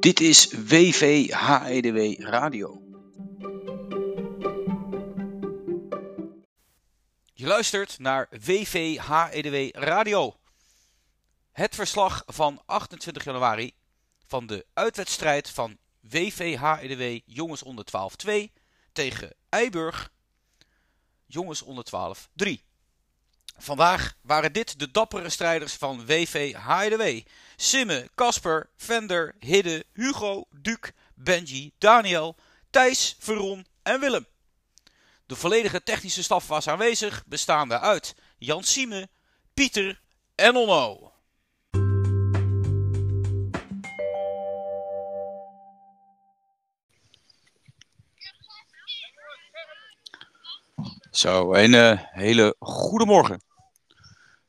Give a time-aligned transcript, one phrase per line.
[0.00, 2.82] Dit is WVHEDW Radio.
[7.32, 10.36] Je luistert naar WVHEDW Radio.
[11.52, 13.74] Het verslag van 28 januari
[14.26, 18.52] van de uitwedstrijd van WVHEDW Jongens onder 12 2
[18.92, 20.12] tegen Eiburg
[21.26, 22.62] Jongens onder 12 3.
[23.58, 27.26] Vandaag waren dit de dappere strijders van WV HDW.
[27.62, 32.36] Simme, Casper, Vender, Hidde, Hugo, Duc, Benji, Daniel,
[32.70, 34.26] Thijs, Veron en Willem.
[35.26, 39.08] De volledige technische staf was aanwezig, bestaande uit Jan Sieme,
[39.54, 40.00] Pieter
[40.34, 41.12] en Onno.
[51.10, 53.42] Zo, een uh, hele goede morgen.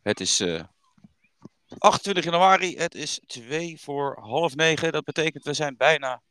[0.01, 0.63] Het is uh,
[1.77, 4.91] 28 januari, het is 2 voor half 9.
[4.91, 6.21] Dat betekent we zijn bijna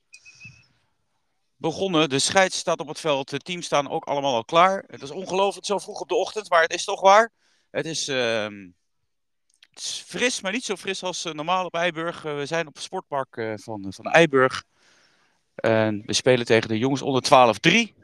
[1.57, 2.09] begonnen.
[2.09, 4.85] De scheids staat op het veld, de teams staan ook allemaal al klaar.
[4.87, 7.33] Het is ongelooflijk zo vroeg op de ochtend, maar het is toch waar.
[7.71, 8.43] Het is, uh,
[9.71, 12.23] het is fris, maar niet zo fris als uh, normaal op Eiburg.
[12.23, 14.65] we zijn op het sportpark uh, van, van Eiburg.
[15.55, 17.55] En we spelen tegen de jongens onder
[17.89, 18.01] 12-3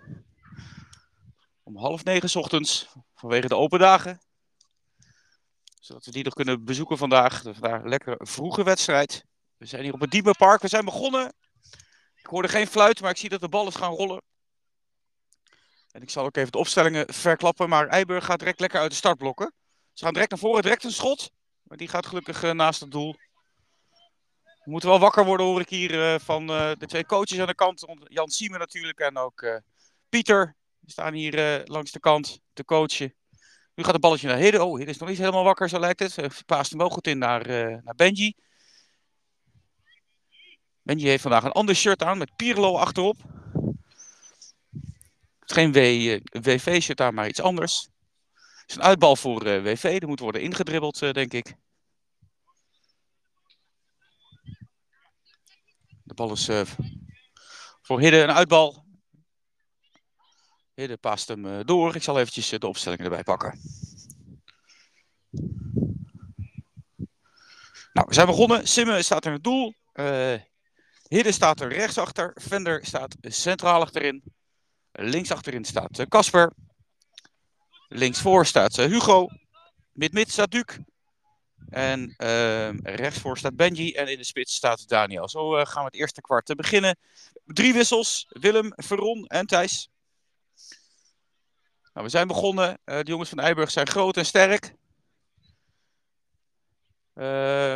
[1.63, 4.21] om half negen ochtends vanwege de open dagen.
[5.87, 7.43] Zodat we die nog kunnen bezoeken vandaag.
[7.43, 9.25] Vandaag een lekkere vroege wedstrijd.
[9.57, 10.63] We zijn hier op het Diemenpark.
[10.63, 11.33] We zijn begonnen.
[12.17, 14.23] Ik hoorde geen fluit, maar ik zie dat de ballen gaan rollen.
[15.91, 17.69] En ik zal ook even de opstellingen verklappen.
[17.69, 19.53] Maar Eiburg gaat direct lekker uit de startblokken.
[19.93, 21.31] Ze gaan direct naar voren, direct een schot.
[21.63, 23.15] Maar die gaat gelukkig uh, naast het doel.
[24.65, 27.47] We moeten wel wakker worden, hoor ik hier, uh, van uh, de twee coaches aan
[27.47, 27.87] de kant.
[28.05, 29.63] Jan Siemen natuurlijk en ook
[30.09, 30.57] Pieter.
[30.79, 33.15] We staan hier langs de kant te coachen.
[33.77, 34.65] Nu gaat het balletje naar Hidde.
[34.65, 36.43] Oh, Hidde is nog niet helemaal wakker, zo lijkt het.
[36.47, 38.35] Paast hem wel goed in naar, uh, naar Benji.
[40.83, 43.17] Benji heeft vandaag een ander shirt aan met Pirlo achterop.
[45.39, 45.73] Het is geen
[46.43, 47.89] WV-shirt aan, maar iets anders.
[48.33, 49.99] Het is een uitbal voor WV.
[50.01, 51.55] Er moet worden ingedribbeld, denk ik.
[56.03, 56.51] De bal is
[57.83, 58.86] voor Hidde een uitbal.
[60.77, 61.95] Hidde past hem uh, door.
[61.95, 63.59] Ik zal eventjes uh, de opstellingen erbij pakken.
[67.93, 68.69] Nou, we zijn begonnen.
[68.69, 69.75] Simme staat in het doel.
[69.95, 70.35] Uh,
[71.09, 72.33] Hidde staat er rechtsachter.
[72.35, 74.23] Vender staat centraal achterin.
[74.93, 76.53] Links achterin staat Casper.
[77.89, 79.29] Links voor staat Hugo.
[79.93, 80.79] Mid-mid staat Duc.
[81.69, 82.15] En
[82.83, 83.93] rechtsvoor staat Benji.
[83.93, 85.29] En in de spits staat Daniel.
[85.29, 86.99] Zo gaan we het eerste kwart beginnen.
[87.45, 88.27] Drie wissels.
[88.29, 89.91] Willem, Veron en Thijs.
[91.97, 92.69] Nou, we zijn begonnen.
[92.69, 94.75] Uh, de jongens van Eiburg zijn groot en sterk.
[97.15, 97.25] Uh,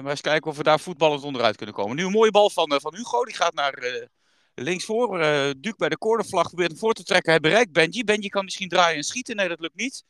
[0.01, 1.97] maar eens kijken of we daar voetballend onderuit kunnen komen.
[1.97, 3.25] Nu een mooie bal van, uh, van Hugo.
[3.25, 4.09] Die gaat naar
[4.55, 5.19] links voor.
[5.61, 7.31] Duke bij de cornervlag probeert hem voor te trekken.
[7.31, 8.05] Hij bereikt Benji.
[8.05, 9.37] Benji kan misschien draaien en schieten.
[9.37, 10.05] Nee, dat lukt niet.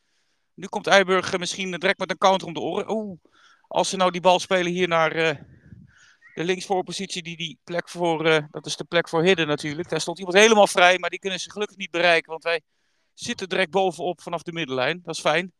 [0.55, 2.91] Nu komt Eiburg misschien direct met een counter om de oren.
[2.91, 3.19] Oeh,
[3.69, 5.15] als ze nou die bal spelen hier naar
[6.35, 7.23] de linksvoorpositie.
[7.23, 9.89] Die, die plek voor, dat is de plek voor Hidden natuurlijk.
[9.89, 10.99] Daar stond iemand helemaal vrij.
[10.99, 12.31] Maar die kunnen ze gelukkig niet bereiken.
[12.31, 12.63] Want wij
[13.25, 15.01] zitten direct bovenop vanaf de middenlijn.
[15.05, 15.53] Dat is fijn.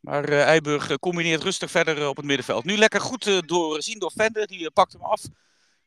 [0.00, 2.64] Maar uh, Eiburg uh, combineert rustig verder uh, op het middenveld.
[2.64, 4.46] Nu lekker goed doorzien door Vender.
[4.46, 5.22] Die pakt hem af.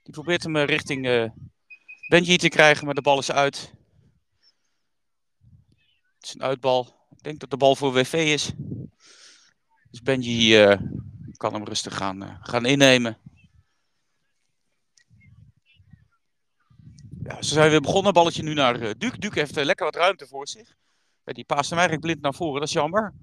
[0.03, 1.31] Die probeert hem richting
[2.07, 3.73] Benji te krijgen, maar de bal is uit.
[6.15, 7.07] Het is een uitbal.
[7.15, 8.51] Ik denk dat de bal voor WV is.
[9.91, 10.77] Dus Benji
[11.37, 13.17] kan hem rustig gaan, gaan innemen.
[17.23, 18.13] Ja, ze zijn weer begonnen.
[18.13, 19.19] Balletje nu naar uh, Duke.
[19.19, 20.75] Duke heeft uh, lekker wat ruimte voor zich.
[21.23, 22.59] Die paast hem eigenlijk blind naar voren.
[22.59, 23.13] Dat is jammer.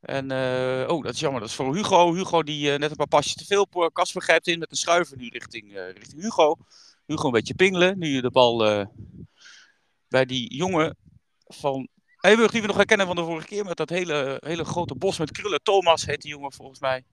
[0.00, 1.40] En, uh, oh, dat is jammer.
[1.40, 2.14] Dat is voor Hugo.
[2.14, 5.16] Hugo die net een paar pasjes te veel op Kasper grijpt in met een schuiver
[5.16, 6.56] nu richting, richting Hugo.
[7.06, 7.98] Hugo een beetje pingelen.
[7.98, 8.86] Nu de bal
[10.08, 10.96] bij die jongen
[11.44, 11.88] van
[12.20, 13.64] Eiburg die we nog herkennen van de vorige keer.
[13.64, 15.62] Met dat hele, hele grote bos met krullen.
[15.62, 17.04] Thomas heet die jongen volgens mij.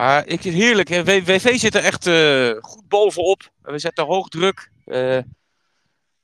[0.00, 0.88] Maar ik heerlijk.
[0.88, 3.50] WV zit er echt uh, goed bovenop.
[3.62, 4.70] We zetten hoog druk.
[4.86, 4.96] Uh,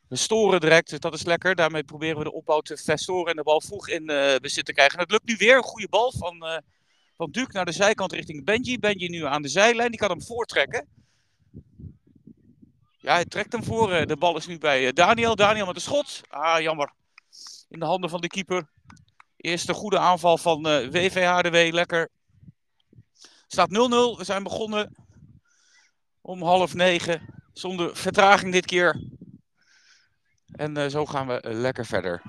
[0.08, 1.54] we storen direct, dus dat is lekker.
[1.54, 4.72] Daarmee proberen we de opbouw te verstoren en de bal vroeg in uh, bezit te
[4.72, 4.94] krijgen.
[4.94, 5.56] En het lukt nu weer.
[5.56, 6.62] Een goede bal van,
[7.16, 8.78] van Duke naar de zijkant richting Benji.
[8.78, 9.90] Benji nu aan de zijlijn.
[9.90, 10.86] Die kan hem voortrekken.
[12.98, 14.06] Ja, hij trekt hem voor.
[14.06, 15.36] De bal is nu bij Daniel.
[15.36, 16.20] Daniel met een schot.
[16.28, 16.92] Ah, jammer.
[17.68, 18.68] In de handen van de keeper.
[19.36, 21.74] Eerste goede aanval van WVHDW.
[21.74, 22.10] Lekker
[23.46, 23.72] staat 0-0.
[24.18, 24.94] We zijn begonnen
[26.20, 27.34] om half negen.
[27.52, 29.02] Zonder vertraging dit keer.
[30.46, 32.22] En uh, zo gaan we lekker verder.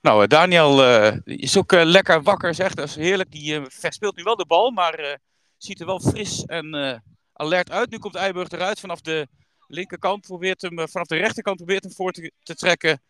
[0.00, 0.82] Nou, Daniel
[1.24, 2.76] is ook lekker wakker, zegt.
[2.76, 3.30] Dat is heerlijk.
[3.30, 5.18] Die verspeelt nu wel de bal, maar
[5.56, 7.02] ziet er wel fris en
[7.32, 7.90] alert uit.
[7.90, 9.28] Nu komt Eiburg eruit vanaf de
[9.66, 10.20] linkerkant.
[10.26, 13.02] Probeert hem, vanaf de rechterkant probeert hem voor te, trekken.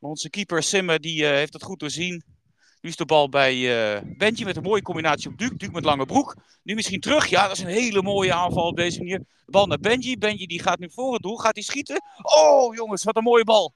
[0.00, 2.24] Maar onze keeper Simmer die, heeft dat goed doorzien.
[2.80, 5.56] Nu is de bal bij uh, Benji met een mooie combinatie op Duke.
[5.56, 6.36] Duke met lange broek.
[6.62, 7.26] Nu misschien terug.
[7.26, 9.18] Ja, dat is een hele mooie aanval op deze manier.
[9.18, 10.18] De bal naar Benji.
[10.18, 11.36] Benji die gaat nu voor het doel.
[11.36, 12.02] Gaat hij schieten?
[12.22, 13.74] Oh jongens, wat een mooie bal.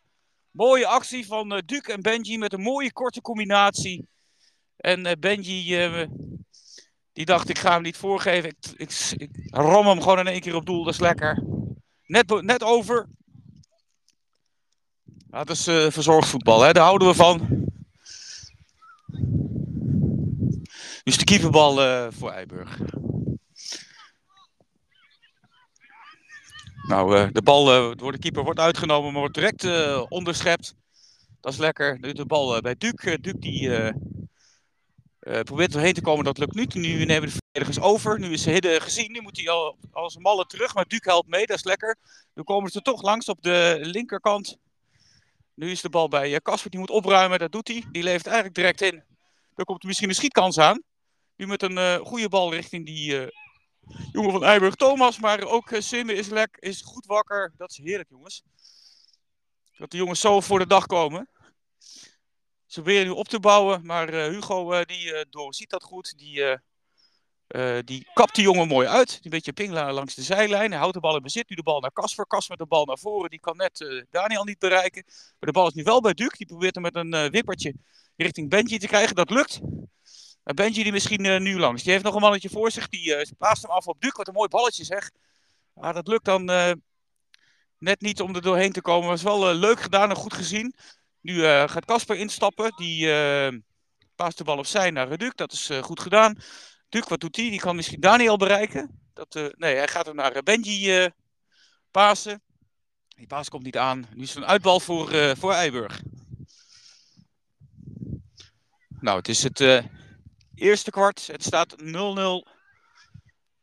[0.50, 4.08] Mooie actie van uh, Duke en Benji met een mooie korte combinatie.
[4.76, 5.76] En uh, Benji
[7.12, 8.48] die dacht ik ga hem niet voorgeven.
[8.48, 10.84] Ik, ik, ik, ram hem gewoon in één keer op doel.
[10.84, 11.44] Dat is lekker.
[12.06, 13.08] Net, net over.
[15.30, 15.62] Ja, dat is
[15.94, 16.62] verzorgd voetbal.
[16.62, 16.72] Hè?
[16.72, 17.64] Daar houden we van.
[21.02, 22.80] Dus de keeperbal uh, voor Eiburg.
[26.88, 29.64] Nou, uh, de bal uh, de keeper wordt uitgenomen, maar wordt direct
[30.08, 30.74] onderschept.
[31.40, 31.98] Dat is lekker.
[32.00, 33.20] Nu de bal bij Duke.
[33.20, 33.92] Duke die
[35.42, 36.74] probeert erheen te komen, dat lukt niet.
[36.74, 38.18] Nu nemen de verdedigers over.
[38.18, 39.12] Nu is Hidde gezien.
[39.12, 41.46] Nu moet hij al als malle terug, maar Duke helpt mee.
[41.46, 41.96] Dat is lekker.
[42.34, 44.58] Nu komen ze toch langs op de linkerkant.
[45.54, 46.70] Nu is de bal bij Casper.
[46.70, 47.38] die moet opruimen.
[47.38, 47.84] Dat doet hij.
[47.92, 49.02] Die levert eigenlijk direct in.
[49.54, 50.82] Dan komt misschien een schietkans aan.
[51.36, 53.28] Nu met een uh, goede bal richting die uh,
[54.12, 55.18] jongen van Eiburg Thomas.
[55.18, 57.52] Maar ook uh, is, lek, is goed wakker.
[57.56, 58.42] Dat is heerlijk, jongens.
[59.76, 61.28] Dat de jongens zo voor de dag komen.
[62.66, 63.86] Ze proberen nu op te bouwen.
[63.86, 66.18] Maar Hugo die doorziet dat goed.
[66.18, 66.58] Die,
[67.84, 69.22] die kapt die jongen mooi uit.
[69.22, 70.70] Die beetje pingla langs de zijlijn.
[70.70, 71.48] Hij houdt de bal in bezit.
[71.48, 72.26] Nu de bal naar Kasper.
[72.26, 73.30] Kasper met de bal naar voren.
[73.30, 75.02] Die kan net Daniel niet bereiken.
[75.06, 76.36] Maar de bal is nu wel bij Duke.
[76.36, 77.74] Die probeert hem met een wippertje
[78.16, 79.14] richting Benji te krijgen.
[79.14, 79.60] Dat lukt.
[80.42, 81.82] Maar Benji die misschien nu langs.
[81.82, 82.88] Die heeft nog een mannetje voor zich.
[82.88, 84.16] Die plaatst hem af op Duk.
[84.16, 85.10] Wat een mooi balletje zeg.
[85.72, 86.44] Maar dat lukt dan
[87.78, 89.08] net niet om er doorheen te komen.
[89.08, 90.74] Was wel leuk gedaan en goed gezien.
[91.20, 92.72] Nu gaat Casper instappen.
[92.76, 93.08] Die
[94.14, 95.36] paast de bal opzij naar Reduk.
[95.36, 96.36] Dat is goed gedaan.
[96.94, 97.50] Duk, wat doet hij?
[97.50, 99.00] Die kan misschien Daniel bereiken.
[99.12, 101.10] Dat, nee, hij gaat hem naar Benji
[101.90, 102.42] pasen.
[103.08, 104.06] Die paas komt niet aan.
[104.14, 106.02] Nu is het een uitbal voor, voor Eiburg.
[109.00, 109.84] Nou, het is het uh,
[110.54, 111.26] eerste kwart.
[111.26, 111.84] Het staat 0-0.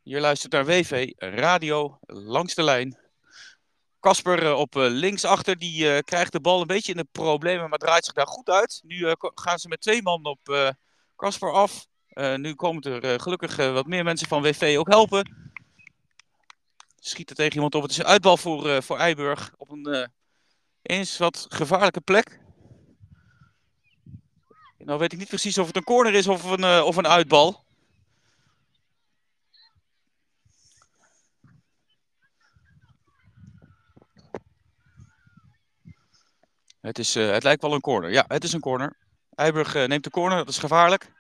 [0.02, 3.00] Je luistert naar WV Radio langs de lijn.
[4.00, 7.80] Kasper uh, op uh, linksachter, die krijgt de bal een beetje in de problemen, maar
[7.80, 8.82] draait zich daar goed uit.
[8.84, 10.74] Nu gaan ze met twee man op
[11.16, 11.90] Kasper af.
[12.36, 15.54] Nu komen er gelukkig wat meer mensen van WV ook helpen.
[17.00, 17.82] Schieten tegen iemand op.
[17.82, 20.10] Het is een uitbal voor, voor Eiburg op een
[20.82, 22.40] eens wat gevaarlijke plek.
[24.78, 27.64] Nou weet ik niet precies of het een corner is of een, of een uitbal.
[36.82, 38.12] Het, is, het lijkt wel een corner.
[38.12, 38.98] Ja, het is een corner.
[39.36, 41.12] Eiburg neemt de corner, dat is gevaarlijk.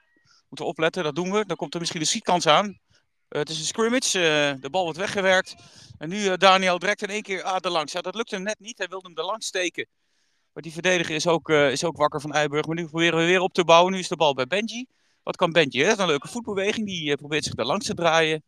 [0.51, 1.45] Moeten opletten, dat doen we.
[1.45, 2.79] Dan komt er misschien een schietkans aan.
[3.27, 5.55] het is een scrimmage, de bal wordt weggewerkt.
[5.97, 7.93] En nu Daniel direct in één keer ah, langs.
[7.93, 9.87] Dat lukt hem net niet, hij wilde hem er langs steken.
[10.53, 12.65] Maar die verdediger is ook, uh, is ook wakker van Eiburg.
[12.65, 13.93] Maar nu proberen we weer op te bouwen.
[13.93, 14.85] Nu is de bal bij Benji.
[15.23, 15.83] Wat kan Benji?
[15.83, 16.85] Dat is een leuke voetbeweging.
[16.85, 18.43] Die uh, probeert zich daar langs te draaien.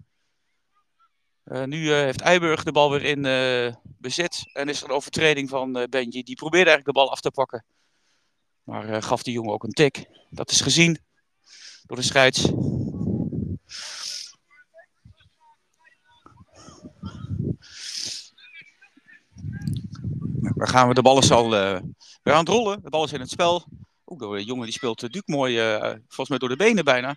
[1.46, 3.22] Uh, nu heeft Eiburg de bal weer in
[3.84, 4.50] bezit.
[4.54, 6.24] En is er een overtreding van Benji.
[6.24, 7.66] Die probeerde eigenlijk de bal af te pakken.
[8.64, 10.06] Maar gaf die jongen ook een tik.
[10.30, 11.00] Dat is gezien
[11.86, 12.52] door de scheids.
[20.56, 20.94] Daar gaan we.
[20.94, 21.80] De bal is al uh,
[22.24, 22.82] weer aan het rollen.
[22.84, 23.66] De bal is in het spel.
[24.06, 27.16] Ook de jongen die speelt uh, Duke mooi, uh, volgens mij door de benen bijna.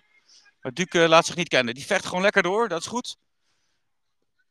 [0.61, 1.73] Maar Duke laat zich niet kennen.
[1.73, 3.17] Die vecht gewoon lekker door, dat is goed.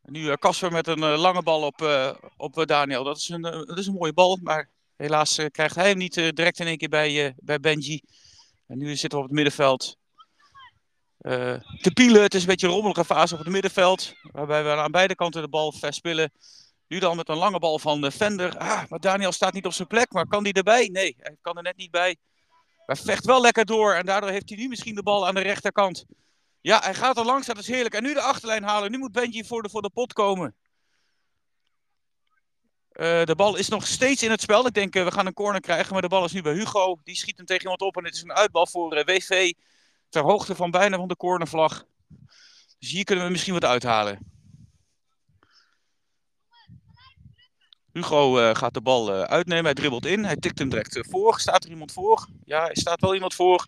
[0.02, 1.88] En nu Casper met een lange bal op,
[2.36, 3.04] op Daniel.
[3.04, 6.60] Dat is, een, dat is een mooie bal, maar helaas krijgt hij hem niet direct
[6.60, 8.02] in één keer bij, bij Benji.
[8.66, 9.96] En nu zitten we op het middenveld.
[11.80, 14.14] Te pielen, het is een beetje een rommelige fase op het middenveld.
[14.32, 16.30] Waarbij we aan beide kanten de bal verspillen.
[16.88, 18.58] Nu dan met een lange bal van de Vender.
[18.58, 20.12] Ah, maar Daniel staat niet op zijn plek.
[20.12, 20.88] Maar kan hij erbij?
[20.88, 22.16] Nee, hij kan er net niet bij.
[22.86, 23.94] Hij vecht wel lekker door.
[23.94, 26.04] En daardoor heeft hij nu misschien de bal aan de rechterkant.
[26.60, 27.46] Ja, hij gaat er langs.
[27.46, 27.94] Dat is heerlijk.
[27.94, 28.90] En nu de achterlijn halen.
[28.90, 30.54] Nu moet Benji voor de, voor de pot komen.
[32.92, 34.66] Uh, de bal is nog steeds in het spel.
[34.66, 35.92] Ik denk, uh, we gaan een corner krijgen.
[35.92, 36.98] Maar de bal is nu bij Hugo.
[37.04, 37.96] Die schiet hem tegen iemand op.
[37.96, 39.52] En het is een uitbal voor eh, WV.
[40.08, 41.84] Ter hoogte van bijna van de cornervlag.
[42.78, 44.34] Dus hier kunnen we misschien wat uithalen.
[47.92, 51.04] Hugo uh, gaat de bal uh, uitnemen, hij dribbelt in, hij tikt hem direct uh,
[51.08, 51.40] voor.
[51.40, 52.26] Staat er iemand voor?
[52.44, 53.66] Ja, er staat wel iemand voor.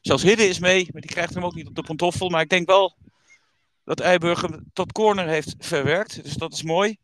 [0.00, 2.28] Zelfs Hidde is mee, maar die krijgt hem ook niet op de pantoffel.
[2.28, 2.96] Maar ik denk wel
[3.84, 6.24] dat Eiburg hem tot corner heeft verwerkt.
[6.24, 6.96] Dus dat is mooi.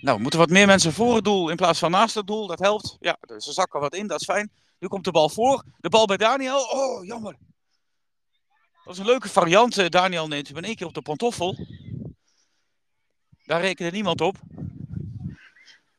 [0.00, 2.46] Nou, moeten wat meer mensen voor het doel in plaats van naast het doel.
[2.46, 2.96] Dat helpt.
[3.00, 4.50] Ja, ze zakken wat in, dat is fijn.
[4.78, 5.64] Nu komt de bal voor.
[5.78, 6.64] De bal bij Daniel.
[6.64, 7.36] Oh, jammer.
[8.84, 9.90] Dat is een leuke variant.
[9.92, 11.66] Daniel neemt hem in één keer op de pantoffel.
[13.44, 14.36] Daar rekende niemand op.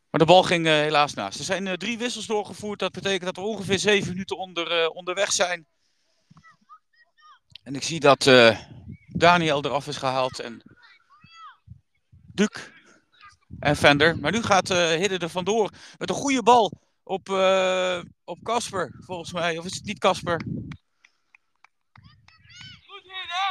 [0.10, 1.40] Maar de bal ging uh, helaas naast.
[1.40, 2.80] Er zijn uh, drie wissels doorgevoerd.
[2.80, 5.68] Dat betekent dat we ongeveer zeven minuten onder, onderweg zijn.
[7.64, 8.30] En ik zie dat
[9.08, 10.40] Daniel eraf is gehaald.
[10.40, 10.62] En
[12.34, 12.70] Duc
[13.60, 14.20] en Vender.
[14.20, 15.72] Maar nu gaat Hidde er vandoor.
[15.98, 17.30] Met een goede bal op
[18.24, 19.58] op Casper, volgens mij.
[19.58, 20.46] Of is het niet Casper?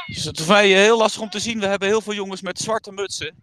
[0.05, 1.59] Dus het is voor mij heel lastig om te zien.
[1.59, 3.35] We hebben heel veel jongens met zwarte mutsen.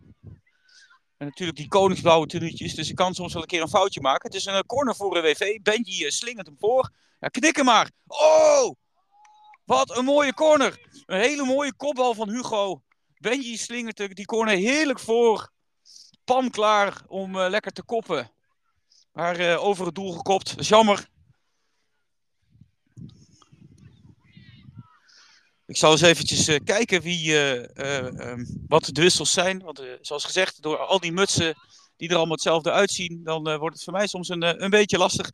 [1.17, 2.75] En natuurlijk die koningsblauwe tenuutjes.
[2.75, 4.31] Dus ik kan soms wel een keer een foutje maken.
[4.31, 5.59] Het is een corner voor de WV.
[5.63, 6.91] Benji slingert hem voor.
[7.21, 7.91] Ja, knikken maar.
[8.07, 8.75] Oh!
[9.65, 11.03] Wat een mooie corner.
[11.07, 12.83] Een hele mooie kopbal van Hugo.
[13.19, 15.53] Benji slingert die corner heerlijk voor.
[16.25, 18.34] Pam klaar om lekker te koppen.
[19.15, 20.49] Maar uh, over het doel gekopt.
[20.49, 21.09] Dat is jammer.
[25.67, 29.63] Ik zal eens eventjes uh, kijken wie, uh, uh, wat de wissels zijn.
[29.63, 31.55] Want zoals gezegd, door al die mutsen
[31.97, 35.31] die er allemaal hetzelfde uitzien, dan wordt het voor mij soms een, een beetje lastig.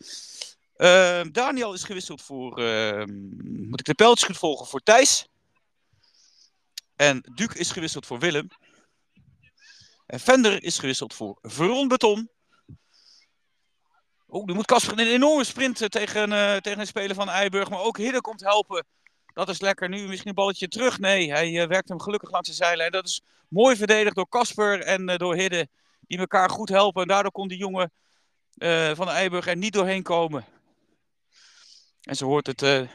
[0.77, 3.13] Ehm, Daniel is gewisseld voor, ehm,
[3.69, 5.27] moet ik de pijltjes goed volgen, voor Thijs.
[6.97, 8.49] En Duc is gewisseld voor Willem.
[10.07, 12.31] En Vender is gewisseld voor Veron Beton.
[14.33, 16.31] Oh, nu moet Casper een enorme sprint tegen,
[16.63, 17.71] tegen een speler van Eiburg.
[17.71, 18.87] Maar ook Hidde komt helpen.
[19.35, 19.89] Dat is lekker.
[19.89, 20.99] Nu misschien een balletje terug.
[20.99, 22.91] Nee, hij uh, werkt hem gelukkig langs de zijlijn.
[22.91, 25.69] Dat is mooi verdedigd door Casper en uh, door Hidde.
[26.01, 27.03] Die elkaar goed helpen.
[27.03, 27.93] En daardoor kon die jongen
[28.57, 30.45] uh, van Eiburg er niet doorheen komen.
[32.01, 32.89] En zo hoort het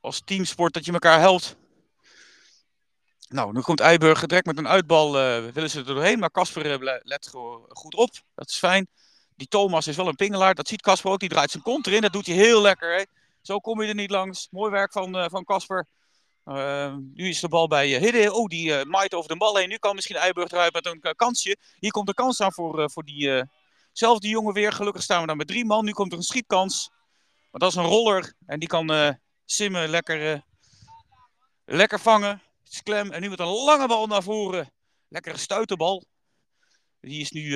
[0.00, 1.56] als teamsport dat je elkaar helpt.
[3.28, 5.12] Nou, nu komt Eiburg direct met een uitbal.
[5.52, 6.18] willen ze er doorheen.
[6.18, 7.28] Maar Casper let
[7.68, 8.10] goed op.
[8.34, 8.88] Dat is fijn.
[9.38, 10.54] Die Thomas is wel een pingelaar.
[10.54, 11.20] Dat ziet Casper ook.
[11.20, 12.00] Die draait zijn kont erin.
[12.00, 12.96] Dat doet hij heel lekker.
[12.96, 13.04] Hè?
[13.42, 14.48] Zo kom je er niet langs.
[14.50, 15.86] Mooi werk van van Casper.
[16.44, 18.32] Uh, nu is de bal bij uh, Hidde.
[18.32, 19.68] Oh, die uh, maait over de bal heen.
[19.68, 21.56] Nu kan misschien Eiburg eruit met een kansje.
[21.78, 24.72] Hier komt de kans aan voor, voor diezelfde jongen weer.
[24.72, 25.84] Gelukkig staan we dan met drie man.
[25.84, 26.90] Nu komt er een schietkans.
[27.50, 28.34] Maar dat is een roller.
[28.46, 30.42] En die kan Simmen lekker,
[31.64, 32.42] lekker vangen.
[32.82, 33.10] klem.
[33.10, 34.72] En nu met een lange bal naar voren.
[35.08, 36.04] Lekkere stuiterbal.
[37.00, 37.54] Die is nu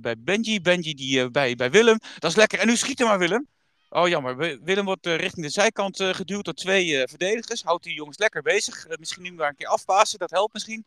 [0.00, 0.60] bij Benji.
[0.60, 1.98] Benji die, bij, bij Willem.
[2.18, 2.58] Dat is lekker.
[2.58, 3.48] En nu schiet er maar Willem.
[3.94, 7.62] Oh jammer, Willem wordt uh, richting de zijkant geduwd door twee verdedigers.
[7.62, 8.86] Houdt die jongens lekker bezig.
[8.98, 10.84] misschien nu maar een keer afpassen, dat helpt misschien.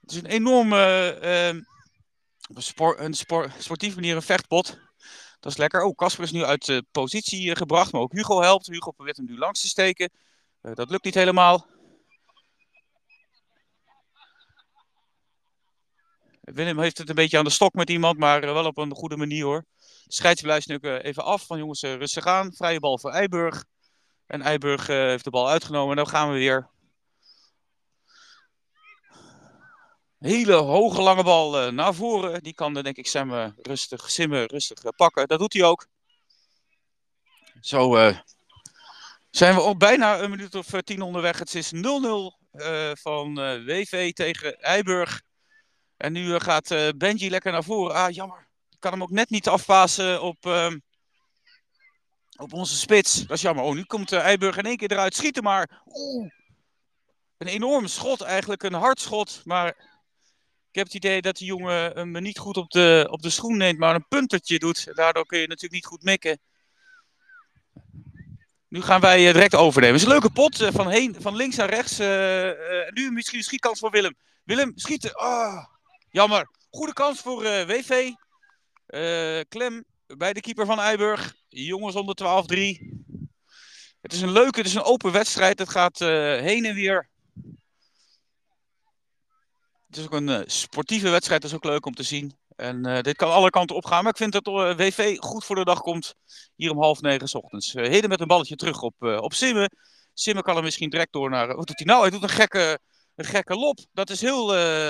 [0.00, 1.60] Het is een enorm ehm,
[2.54, 4.78] sport, een sport, sportief manier een vechtpot.
[5.40, 5.82] Dat is lekker.
[5.82, 8.66] Oh, Casper is nu uit positie gebracht, maar ook Hugo helpt.
[8.66, 10.10] Hugo probeert hem nu langs te steken.
[10.60, 11.66] dat lukt niet helemaal.
[16.54, 19.16] Willem heeft het een beetje aan de stok met iemand, maar wel op een goede
[19.16, 19.64] manier hoor.
[20.04, 22.52] De nu even af van jongens uh, rustig aan.
[22.54, 23.64] Vrije bal voor Eiburg.
[24.26, 25.90] En Eiburg heeft de bal uitgenomen.
[25.90, 26.68] En dan gaan we weer.
[30.18, 32.42] Hele hoge lange bal naar voren.
[32.42, 35.28] Die kan denk ik Sam rustig, Simmen rustig pakken.
[35.28, 35.86] Dat doet hij ook.
[37.60, 38.12] Zo
[39.30, 41.38] zijn we al bijna een minuut of tien onderweg.
[41.38, 41.78] Het is 0-0
[42.92, 45.22] van WV tegen Eiburg.
[46.00, 47.94] En nu gaat Benji lekker naar voren.
[47.94, 48.48] Ah, jammer
[48.80, 50.72] kan hem ook net niet afpassen op, uh,
[52.36, 53.26] op onze spits.
[53.26, 53.64] Dat is jammer.
[53.64, 55.14] Oh, nu komt uh, Eiburg in één keer eruit.
[55.14, 55.82] Schieten maar.
[55.86, 56.30] Oeh.
[57.38, 58.62] Een enorm schot eigenlijk.
[58.62, 59.40] Een hard schot.
[59.44, 59.68] Maar
[60.70, 63.56] ik heb het idee dat die jongen hem niet goed op de, op de schoen
[63.56, 63.78] neemt.
[63.78, 64.94] Maar een puntertje doet.
[64.94, 66.40] Daardoor kun je natuurlijk niet goed mikken.
[68.68, 69.94] Nu gaan wij uh, direct overnemen.
[69.94, 70.60] Het is een leuke pot.
[70.60, 71.98] Uh, van, heen, van links naar rechts.
[72.90, 74.16] nu misschien een schietkans voor Willem.
[74.44, 75.20] Willem, schieten.
[75.20, 75.64] Oh,
[76.10, 76.50] jammer.
[76.70, 78.12] Goede kans voor WV.
[78.86, 81.34] Uh, klem bij de keeper van Eiburg.
[81.48, 82.24] Jongens onder 12-3.
[84.00, 85.58] Het is een leuke, het is een open wedstrijd.
[85.58, 86.08] Het gaat uh,
[86.40, 87.08] heen en weer.
[89.86, 91.42] Het is ook een sportieve wedstrijd.
[91.42, 92.38] Dat is ook leuk om te zien.
[92.56, 94.02] En dit kan alle kanten opgaan.
[94.02, 96.14] Maar ik vind dat WV goed voor de dag komt.
[96.54, 97.72] Hier om half negen s ochtends.
[97.72, 99.70] Heden met een balletje terug op, op Simmen.
[100.14, 101.56] Simmen kan er misschien direct door naar...
[101.56, 102.00] Wat doet hij nou?
[102.00, 102.78] Hij doet een gekke,
[103.20, 103.78] een gekke lop.
[103.92, 104.46] Dat is heel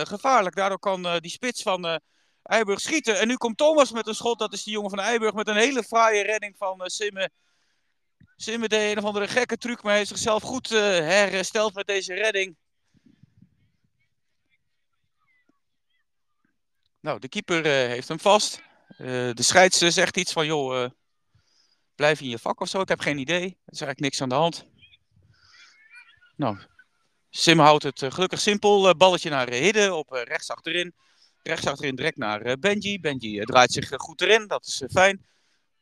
[0.06, 0.56] gevaarlijk.
[0.56, 2.00] Daardoor kan die spits van
[2.42, 3.18] Eiburg schieten.
[3.18, 4.38] En nu komt Thomas met een schot.
[4.38, 7.30] Dat is die jongen van Eiburg met een hele fraaie redding van Simme.
[8.36, 12.56] Simme deed een of andere gekke truc, maar heeft zichzelf goed hersteld met deze redding.
[17.00, 18.62] Nou, de keeper heeft hem vast.
[18.96, 20.90] de scheids zegt iets van, joh,
[21.94, 22.80] blijf in je vak of zo.
[22.80, 23.42] Ik heb geen idee.
[23.42, 24.64] Er is eigenlijk niks aan de hand.
[26.36, 26.58] Nou,
[27.30, 28.96] Sim houdt het gelukkig simpel.
[28.96, 30.94] balletje naar Hidden op rechts achterin.
[31.42, 33.00] Rechts achterin direct naar eh, Benji.
[33.00, 35.26] Benji eh, draait zich eh, goed erin, dat is fijn.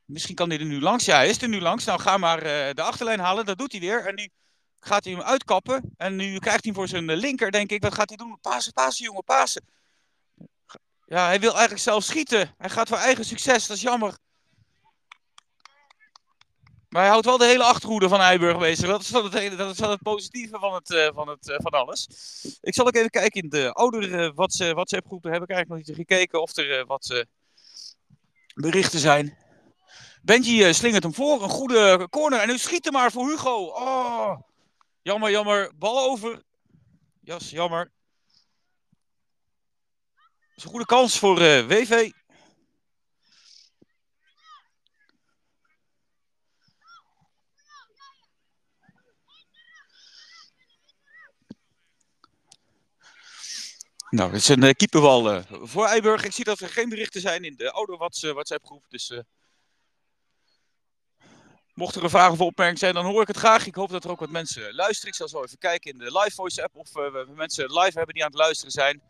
[0.04, 1.04] Misschien kan hij er nu langs.
[1.04, 1.84] Ja, hij is er nu langs.
[1.84, 2.40] Nou, ga maar
[2.74, 3.44] de achterlijn halen.
[3.44, 4.06] Dat doet hij weer.
[4.06, 4.28] En nu
[4.80, 5.94] gaat hij hem uitkappen.
[5.96, 7.82] En nu krijgt hij hem voor zijn linker, denk ik.
[7.82, 8.38] Wat gaat hij doen?
[8.40, 9.64] Pasen, pasen, jongen, pasen.
[11.04, 12.54] Ja, hij wil eigenlijk zelf schieten.
[12.58, 13.66] Hij gaat voor eigen succes.
[13.66, 14.18] Dat is jammer.
[16.88, 18.88] Maar hij houdt wel de hele achterhoede van Eiburg bezig.
[18.88, 21.72] Dat is wel het, dat is het positieve van, het, uh, van, het, uh, van
[21.72, 22.08] alles.
[22.60, 25.32] Ik zal ook even kijken in de oudere WhatsApp groepen.
[25.32, 27.24] Heb ik eigenlijk nog niet gekeken of er wat
[28.54, 29.36] berichten zijn.
[30.22, 31.42] Benji slingert hem voor.
[31.42, 32.40] Een goede corner.
[32.40, 33.64] En nu schiet hem maar voor Hugo.
[33.64, 34.40] Oh,
[35.02, 35.72] jammer, jammer.
[35.78, 36.42] Bal over.
[37.20, 37.90] Jas, jammer.
[40.14, 42.10] Dat is een goede kans voor WV.
[54.10, 56.24] Nou, het is een uh, keeperbal uh, voor Eiburg.
[56.24, 58.84] Ik zie dat er geen berichten zijn in de oude WhatsApp groep.
[58.88, 59.20] Dus
[61.74, 63.66] mochten er vragen of opmerkingen zijn, dan hoor ik het graag.
[63.66, 65.08] Ik hoop dat er ook wat mensen luisteren.
[65.08, 68.14] Ik zal zo even kijken in de live voice app of we mensen live hebben
[68.14, 69.02] die aan het luisteren zijn.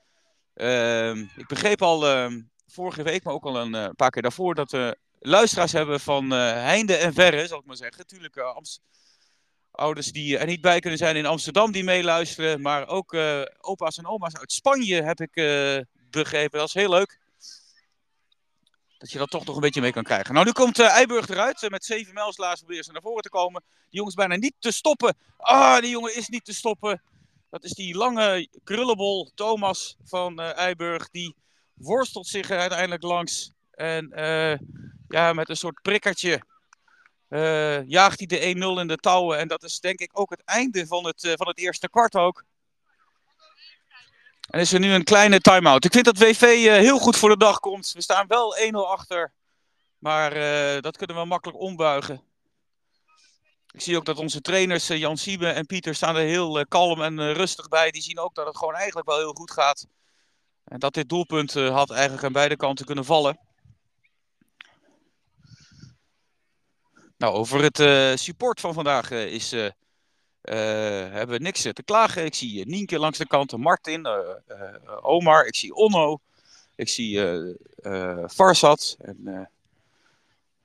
[0.54, 4.70] Ehm, ik begreep al ehm, vorige week, maar ook al een paar keer daarvoor, dat
[4.70, 8.06] we luisteraars hebben van heinde en verre, zal ik maar zeggen.
[8.06, 8.86] Tuurlijk, Amsterdam
[9.70, 12.60] ouders die er niet bij kunnen zijn in Amsterdam die meeluisteren.
[12.60, 15.78] Maar ook uh, opa's en oma's uit Spanje heb ik uh,
[16.10, 16.58] begrepen.
[16.58, 17.18] Dat is heel leuk.
[18.98, 20.34] Dat je dat toch nog een beetje mee kan krijgen.
[20.34, 21.70] Nou, nu komt uh, Eiburg eruit.
[21.70, 23.62] met zeven mijlslaars proberen ze naar voren te komen.
[23.66, 25.16] Die jongen is bijna niet te stoppen.
[25.36, 27.02] Ah, die jongen is niet te stoppen.
[27.50, 31.10] Dat is die lange krullenbol Thomas van Eiburg.
[31.10, 31.36] Die
[31.74, 33.52] worstelt zich er uiteindelijk langs.
[33.70, 34.12] En
[35.08, 36.42] ja, met een soort prikkertje
[37.28, 39.38] uh, jaagt hij de 1-0 in de touwen.
[39.38, 42.14] En dat is denk ik ook het einde van het, uh, van het eerste kwart
[42.14, 42.44] ook.
[44.50, 45.84] En is er nu een kleine time-out.
[45.84, 47.92] Ik vind dat WV eh, heel goed voor de dag komt.
[47.92, 49.32] We staan wel 1-0 achter.
[49.98, 50.30] Maar
[50.80, 52.22] dat kunnen we makkelijk ombuigen.
[53.70, 57.32] Ik zie ook dat onze trainers Jan Siebe en Pieter staan er heel kalm en
[57.32, 57.90] rustig bij.
[57.90, 59.86] Die zien ook dat het gewoon eigenlijk wel heel goed gaat.
[60.64, 63.47] En dat dit doelpunt had eigenlijk aan beide kanten kunnen vallen.
[67.18, 69.70] Nou, over het uh, support van vandaag uh, is, uh,
[70.42, 72.24] hebben we niks te klagen.
[72.24, 74.06] Ik zie Nienke langs de kant, Martin,
[75.02, 76.20] Omar, ik zie Onno,
[76.74, 77.20] ik zie
[78.28, 79.48] Farsad en,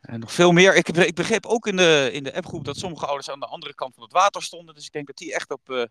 [0.01, 0.75] en, nog veel meer.
[0.75, 3.75] Ik, ik, begreep ook in de, in de appgroep dat sommige ouders aan de andere
[3.75, 4.75] kant van het water stonden.
[4.75, 5.89] Dus ik denk dat die echt op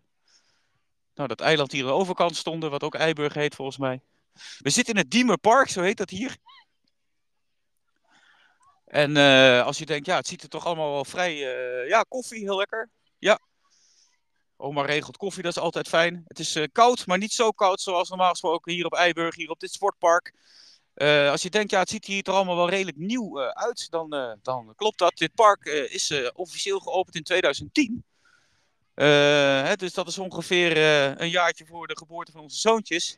[1.15, 4.01] nou, dat eiland hier de overkant stonden, wat ook Eiburg heet volgens mij.
[4.57, 6.37] We zitten in het Diemerpark, zo heet dat hier.
[8.93, 11.33] En uh, als je denkt, ja, het ziet er toch allemaal wel vrij...
[11.33, 12.89] Uh, ja, koffie, heel lekker.
[13.19, 13.39] Ja.
[14.57, 16.23] Oma regelt koffie, dat is altijd fijn.
[16.27, 19.49] Het is uh, koud, maar niet zo koud zoals normaal gesproken hier op Eiburg, hier
[19.49, 20.33] op dit sportpark.
[21.29, 24.73] als je denkt, ja, het ziet hier toch allemaal wel redelijk nieuw uit, dan, dan
[24.75, 25.17] klopt dat.
[25.17, 28.03] Dit park is officieel geopend in 2010.
[28.93, 30.77] Hè, dus dat is ongeveer
[31.21, 33.17] een jaartje voor de geboorte van onze zoontjes.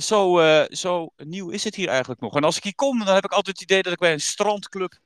[0.00, 2.34] Zo, uh, zo nieuw is het hier eigenlijk nog.
[2.36, 4.20] En als ik hier kom, dan heb ik altijd het idee dat ik bij een
[4.20, 4.98] strandclub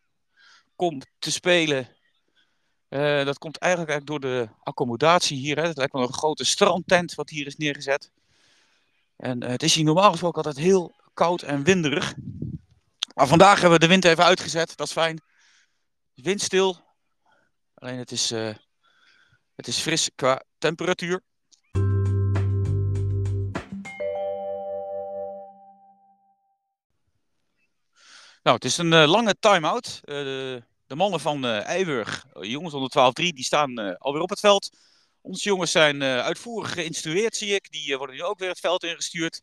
[0.77, 1.89] kom te spelen.
[2.89, 5.63] Uh, dat komt eigenlijk, eigenlijk door de accommodatie hier.
[5.63, 8.11] Het lijkt wel een grote strandtent wat hier is neergezet.
[9.17, 12.15] En uh, het is hier normaal gesproken altijd heel koud en winderig.
[13.15, 14.77] Maar vandaag hebben we de wind even uitgezet.
[14.77, 15.23] Dat is fijn.
[16.15, 16.77] Windstil.
[17.75, 18.31] Alleen het is,
[19.55, 21.23] het is fris qua temperatuur.
[28.45, 30.01] Nou, het is een uh, lange time-out.
[30.05, 30.15] Uh,
[30.87, 34.77] de mannen van uh, Eiburg, jongens onder 12-3, die staan alweer op het veld.
[35.21, 37.71] Onze jongens zijn uitvoerig geïnstrueerd, zie ik.
[37.71, 39.43] Die worden nu ook weer het veld ingestuurd.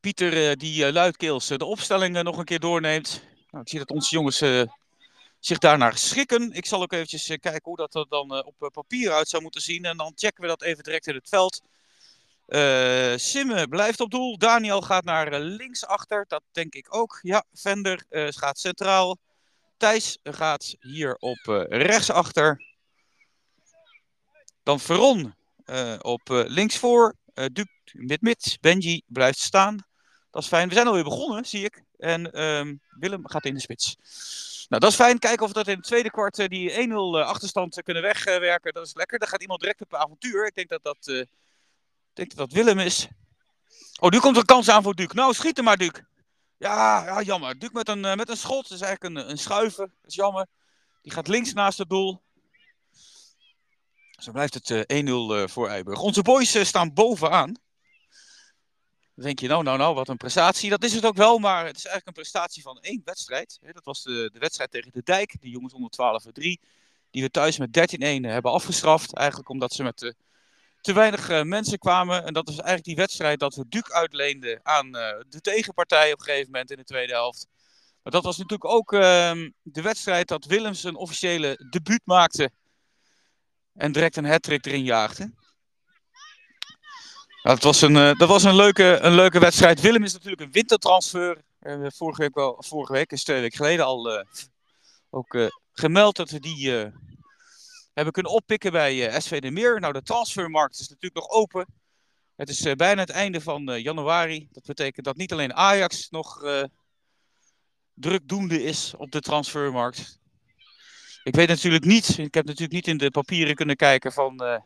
[0.00, 3.22] Pieter, die luidkeels de opstelling nog een keer doorneemt.
[3.50, 4.38] Nou, ik zie dat onze jongens
[5.38, 6.52] zich daarnaar schikken.
[6.52, 9.84] Ik zal ook eventjes kijken hoe dat er dan op papier uit zou moeten zien.
[9.84, 11.62] En dan checken we dat even direct in het veld.
[12.50, 14.38] Uh, Simme blijft op doel.
[14.38, 16.24] Daniel gaat naar uh, linksachter.
[16.28, 17.18] Dat denk ik ook.
[17.22, 19.18] Ja, Vender uh, gaat centraal.
[19.76, 22.64] Thijs gaat hier op rechtsachter.
[24.62, 25.34] Dan Veron
[26.00, 27.14] op linksvoor.
[27.52, 28.58] Duc mid-mid.
[28.60, 29.86] Benji blijft staan.
[30.30, 30.68] Dat is fijn.
[30.68, 31.82] We zijn alweer begonnen, zie ik.
[31.98, 33.96] En ehm, Willem gaat in de spits.
[34.68, 35.18] Nou, dat is fijn.
[35.18, 38.72] Kijken of we dat in het tweede kwart die 1-0 achterstand kunnen wegwerken.
[38.72, 39.18] Dat is lekker.
[39.18, 40.46] Dan gaat iemand direct op avontuur.
[40.46, 41.26] Ik denk dat dat
[42.20, 43.08] denk dat Willem is.
[44.00, 45.14] Oh, nu komt er een kans aan voor Duke.
[45.14, 46.06] Nou, schiet hem maar, Duke.
[46.56, 47.58] Ja, ja jammer.
[47.58, 48.68] Duke met een, uh, met een schot.
[48.68, 49.86] Dat is eigenlijk een, een schuiver.
[49.86, 50.46] Dat is jammer.
[51.02, 52.22] Die gaat links naast het doel.
[54.10, 56.00] Zo blijft het uh, 1-0 uh, voor Eiburg.
[56.00, 57.52] Onze boys staan bovenaan.
[59.14, 60.70] Dan denk je, nou, nou, nou, wat een prestatie.
[60.70, 63.58] Dat is het ook wel, maar het is eigenlijk een prestatie van één wedstrijd.
[63.72, 66.60] Dat was de, de wedstrijd tegen de Dijk, de jongens onder 12 en 3.
[67.10, 69.14] Die we thuis met 13-1 hebben afgestraft.
[69.14, 70.14] Eigenlijk omdat ze met te,
[70.80, 72.24] te weinig mensen kwamen.
[72.24, 74.92] En dat was eigenlijk die wedstrijd dat we Duke uitleenden aan
[75.28, 77.46] de tegenpartij op een gegeven moment in de tweede helft.
[78.02, 82.50] Maar dat was natuurlijk ook ehm, de wedstrijd dat Willems een officiële debuut maakte.
[83.74, 85.32] En direct een hat-trick erin jaagde.
[87.42, 89.80] dat was, een, uh, dat was een, leuke, een leuke wedstrijd.
[89.80, 91.42] Willem is natuurlijk een wintertransfer.
[91.82, 94.26] Vorige, week wel, vorige week, is twee weken geleden al
[95.10, 96.92] ook gemeld dat we die
[97.92, 99.80] hebben kunnen oppikken bij SV de Meer.
[99.80, 101.66] Nou, de transfermarkt is natuurlijk nog open.
[102.36, 104.48] Het is bijna het einde van januari.
[104.52, 106.42] Dat betekent dat niet alleen Ajax nog
[107.94, 110.18] drukdoende is op de transfermarkt.
[111.22, 114.62] Ik weet natuurlijk niet, ik heb natuurlijk niet in de papieren kunnen kijken van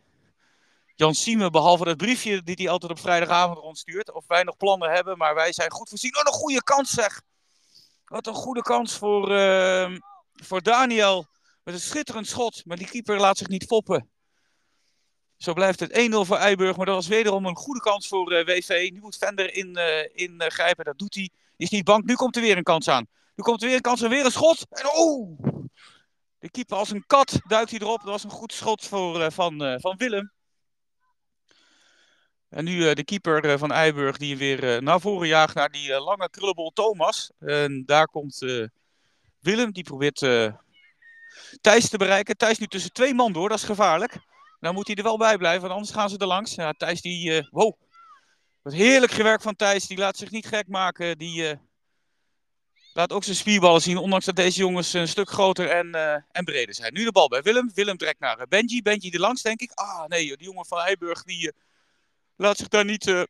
[0.94, 4.90] Jan Siemen, behalve dat briefje die hij altijd op vrijdagavond rondstuurt, of wij nog plannen
[4.90, 6.12] hebben, maar wij zijn goed voorzien.
[6.12, 7.22] Wat een goede kans zeg!
[8.04, 9.28] Wat een goede kans voor,
[10.32, 11.26] voor Daniel.
[11.64, 14.08] Met een schitterend schot, maar die keeper laat zich niet foppen.
[15.36, 18.40] Zo blijft het 1-0 voor Eiburg, maar dat was wederom een goede kans voor uh,
[18.40, 18.90] eh, WV.
[18.92, 21.30] Nu moet Vender ingrijpen, in, dat doet hij.
[21.56, 23.06] Is niet bang, nu komt er weer een kans aan.
[23.34, 24.66] Nu komt er weer een kans en weer een schot.
[24.70, 25.38] En oh!
[26.38, 28.00] De keeper als een kat duikt hij erop.
[28.00, 30.32] Dat was een goed schot voor, uh, van, uh, van Willem.
[32.48, 36.30] En nu uh, de keeper van Eiburg die weer naar voren jaagt naar die lange
[36.30, 37.30] krullebol Thomas.
[37.38, 38.38] En daar komt
[39.40, 40.20] Willem, die probeert
[41.60, 42.36] Thijs te bereiken.
[42.36, 44.16] Thijs nu tussen twee man door, dat is gevaarlijk.
[44.60, 46.54] Nou moet hij er wel bij blijven, want anders gaan ze er langs.
[46.54, 47.72] Ja, Thijs die, wow.
[48.62, 51.18] Wat heerlijk gewerkt van Thijs, die laat zich niet gek maken.
[51.18, 51.58] Die
[52.94, 56.44] Laat ook zijn spierballen zien, ondanks dat deze jongens een stuk groter en, uh, en
[56.44, 56.92] breder zijn.
[56.92, 57.70] Nu de bal bij Willem.
[57.74, 58.82] Willem trekt naar uh, Benji.
[58.82, 59.72] Benji er langs, denk ik.
[59.72, 61.52] Ah, nee, die jongen van Eiburg die uh,
[62.36, 63.26] laat zich daar niet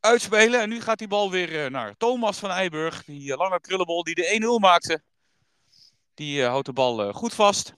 [0.00, 0.60] uitspelen.
[0.60, 3.04] En nu gaat die bal weer naar Thomas van Eiburg.
[3.04, 5.02] Die lange krullenbol die de 1-0 maakte.
[6.18, 7.74] Die houdt de bal goed vast.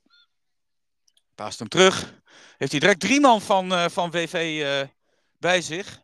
[1.34, 2.20] Paast hem terug.
[2.56, 4.62] Heeft hij direct drie man van, van VV
[5.38, 6.02] bij zich.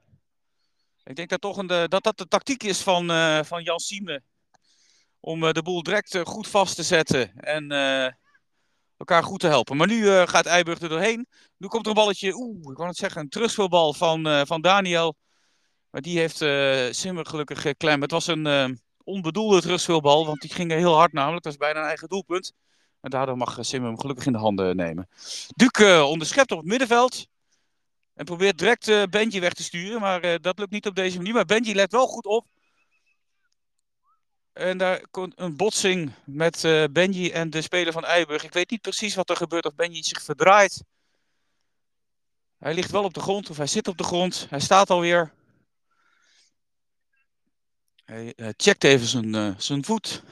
[1.05, 3.07] Ik denk dat, toch een, dat dat de tactiek is van,
[3.45, 4.25] van Jan Siemen
[5.27, 8.13] om eh, de boel direct eh, goed vast te zetten en eh,
[8.97, 9.77] elkaar goed te helpen.
[9.77, 11.29] Maar nu gaat Eiburg er doorheen.
[11.57, 15.17] Nu komt er een balletje, oeh, ik wou het zeggen, een terugspeelbal van, van Daniel.
[15.91, 16.37] Maar die heeft
[16.97, 18.03] Simmer gelukkig geklemd.
[18.03, 21.43] Het was een onbedoelde terugspeelbal, want die ging heel hard namelijk.
[21.43, 22.53] Dat is bijna een eigen doelpunt.
[23.01, 25.09] En daardoor mag Simmer hem gelukkig in de handen nemen.
[25.49, 27.27] Duke onderschept op het middenveld.
[28.15, 30.01] En probeert direct uh, Benji weg te sturen.
[30.01, 31.35] Maar dat lukt niet op deze manier.
[31.35, 32.47] Maar Benji let wel goed op.
[34.53, 38.45] En daar komt een botsing met Benji en de speler van Eiburg.
[38.45, 40.85] Ik weet niet precies wat er gebeurt of Benji zich verdraait.
[42.59, 44.47] Hij ligt wel op de grond of hij zit op de grond.
[44.51, 45.33] Hij staat alweer.
[48.07, 50.23] Hij uh, checkt even zijn, uh, zijn voet.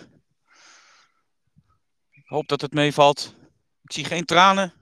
[2.10, 3.34] Ik hoop dat het meevalt.
[3.82, 4.72] Ik zie geen tranen.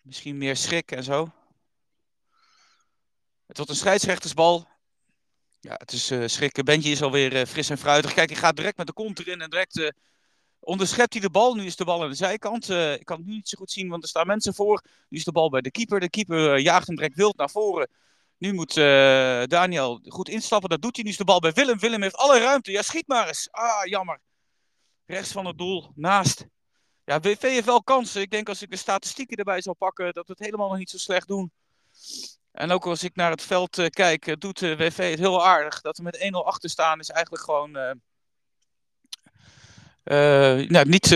[0.00, 1.32] Misschien meer schrik en zo.
[3.46, 4.68] Het wordt een scheidsrechtersbal.
[5.60, 6.64] Ja, het is uh, schrikken.
[6.64, 8.14] Benji is alweer uh, fris en fruitig.
[8.14, 9.92] Kijk, hij gaat direct met de kont erin en direct
[10.58, 11.54] onderschept hij de bal.
[11.54, 12.68] Nu is de bal aan de zijkant.
[12.70, 14.84] ik kan het nu niet zo goed zien, want er staan mensen voor.
[15.08, 16.00] Nu is de bal bij de keeper.
[16.00, 17.88] De keeper jaagt hem direct wild naar voren.
[18.42, 18.74] Nu moet
[19.50, 20.70] Daniel goed instappen.
[20.70, 21.04] Dat doet hij.
[21.04, 21.78] Nu is de bal bij Willem.
[21.78, 22.70] Willem heeft alle ruimte.
[22.70, 23.48] Ja, schiet maar eens.
[23.50, 24.20] Ah, jammer.
[25.06, 25.92] Rechts van het doel.
[25.94, 26.46] Naast.
[27.04, 28.20] Ja, WV heeft wel kansen.
[28.20, 30.90] Ik denk als ik de statistieken erbij zou pakken, dat we het helemaal nog niet
[30.90, 31.52] zo slecht doen.
[32.52, 35.44] En ook als ik naar het veld uh, kijk, uh, doet de WV het heel
[35.44, 35.80] aardig.
[35.80, 37.92] Dat we met 1-0 achter staan is eigenlijk gewoon uh,
[40.68, 41.08] nou, niet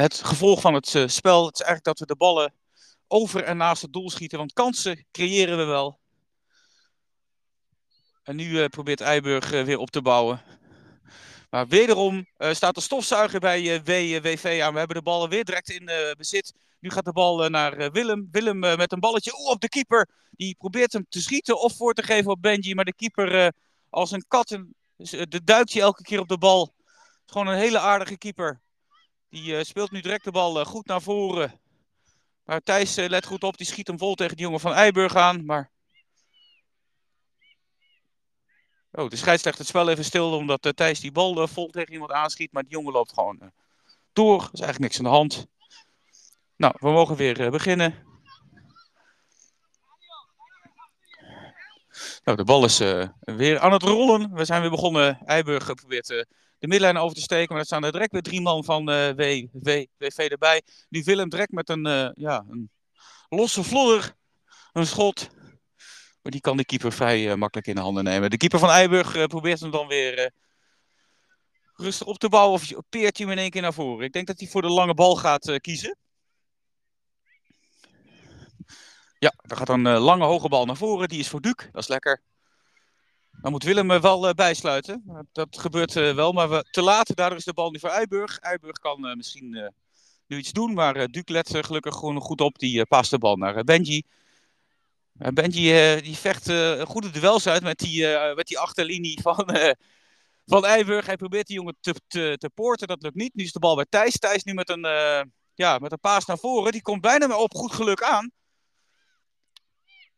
[0.00, 1.46] het gevolg van het spel.
[1.46, 2.54] Het is eigenlijk dat we de ballen
[3.06, 4.38] over en naast het doel schieten.
[4.38, 5.98] Want kansen creëren we wel.
[8.28, 10.42] En nu probeert Eiburg weer op te bouwen.
[11.50, 14.72] Maar wederom staat de stofzuiger bij WV aan.
[14.72, 16.54] We hebben de ballen weer direct in bezit.
[16.80, 18.28] Nu gaat de bal naar Willem.
[18.30, 20.08] Willem met een balletje op de keeper.
[20.30, 22.74] Die probeert hem te schieten of voor te geven op Benji.
[22.74, 23.52] Maar de keeper
[23.90, 24.60] als een kat, uh,
[25.28, 26.74] de duikt elke keer op de bal.
[27.26, 28.60] Gewoon een hele aardige keeper.
[29.28, 31.60] Die speelt nu direct de bal goed naar voren.
[32.44, 35.44] Maar Thijs let goed op, die schiet hem vol tegen de jongen van Eiburg aan.
[35.44, 35.70] Maar...
[38.92, 42.52] Oh, de scheidsrechter het spel even stil omdat Thijs die bal vol tegen iemand aanschiet.
[42.52, 43.52] Maar die jongen loopt gewoon
[44.12, 44.42] door.
[44.42, 45.46] Er is eigenlijk niks aan de hand.
[46.56, 48.06] Nou, we mogen weer beginnen.
[52.24, 52.78] Nou, de bal is
[53.18, 54.34] weer aan het rollen.
[54.34, 55.18] We zijn weer begonnen.
[55.24, 56.26] Eiburg probeert de
[56.58, 57.48] middenlijn over te steken.
[57.48, 60.62] Maar er staan er direct weer drie man van WV erbij.
[60.88, 62.70] Nu Willem direct met een, ja, een
[63.28, 64.14] losse vlodder.
[64.72, 65.28] Een schot.
[66.22, 68.30] Maar die kan de keeper vrij makkelijk in de handen nemen.
[68.30, 70.32] De keeper van Eiburg probeert hem dan weer
[71.74, 72.54] rustig op te bouwen.
[72.54, 74.04] Of peert hij hem in één keer naar voren.
[74.04, 75.96] Ik denk dat hij voor de lange bal gaat kiezen.
[79.18, 81.08] Ja, er gaat een lange hoge bal naar voren.
[81.08, 81.68] Die is voor Duke.
[81.72, 82.22] Dat is lekker.
[83.40, 85.26] Dan moet Willem wel bijsluiten.
[85.32, 87.16] Dat gebeurt wel, maar te laat.
[87.16, 88.38] Daardoor is de bal nu voor Eiburg.
[88.38, 89.72] Eiburg kan misschien
[90.26, 90.74] nu iets doen.
[90.74, 92.58] Maar Duke let gelukkig gewoon goed op.
[92.58, 94.02] Die past de bal naar Benji.
[95.18, 96.50] Benji die vecht
[96.86, 99.56] goede duels uit met die, met die achterlinie van,
[100.46, 101.06] van Eiburg.
[101.06, 102.88] Hij probeert die jongen te, te, te poorten.
[102.88, 103.34] Dat lukt niet.
[103.34, 104.18] Nu is de bal bij Thijs.
[104.18, 104.86] Thijs nu met een,
[105.54, 106.72] ja, met een paas naar voren.
[106.72, 108.30] Die komt bijna maar op goed geluk aan.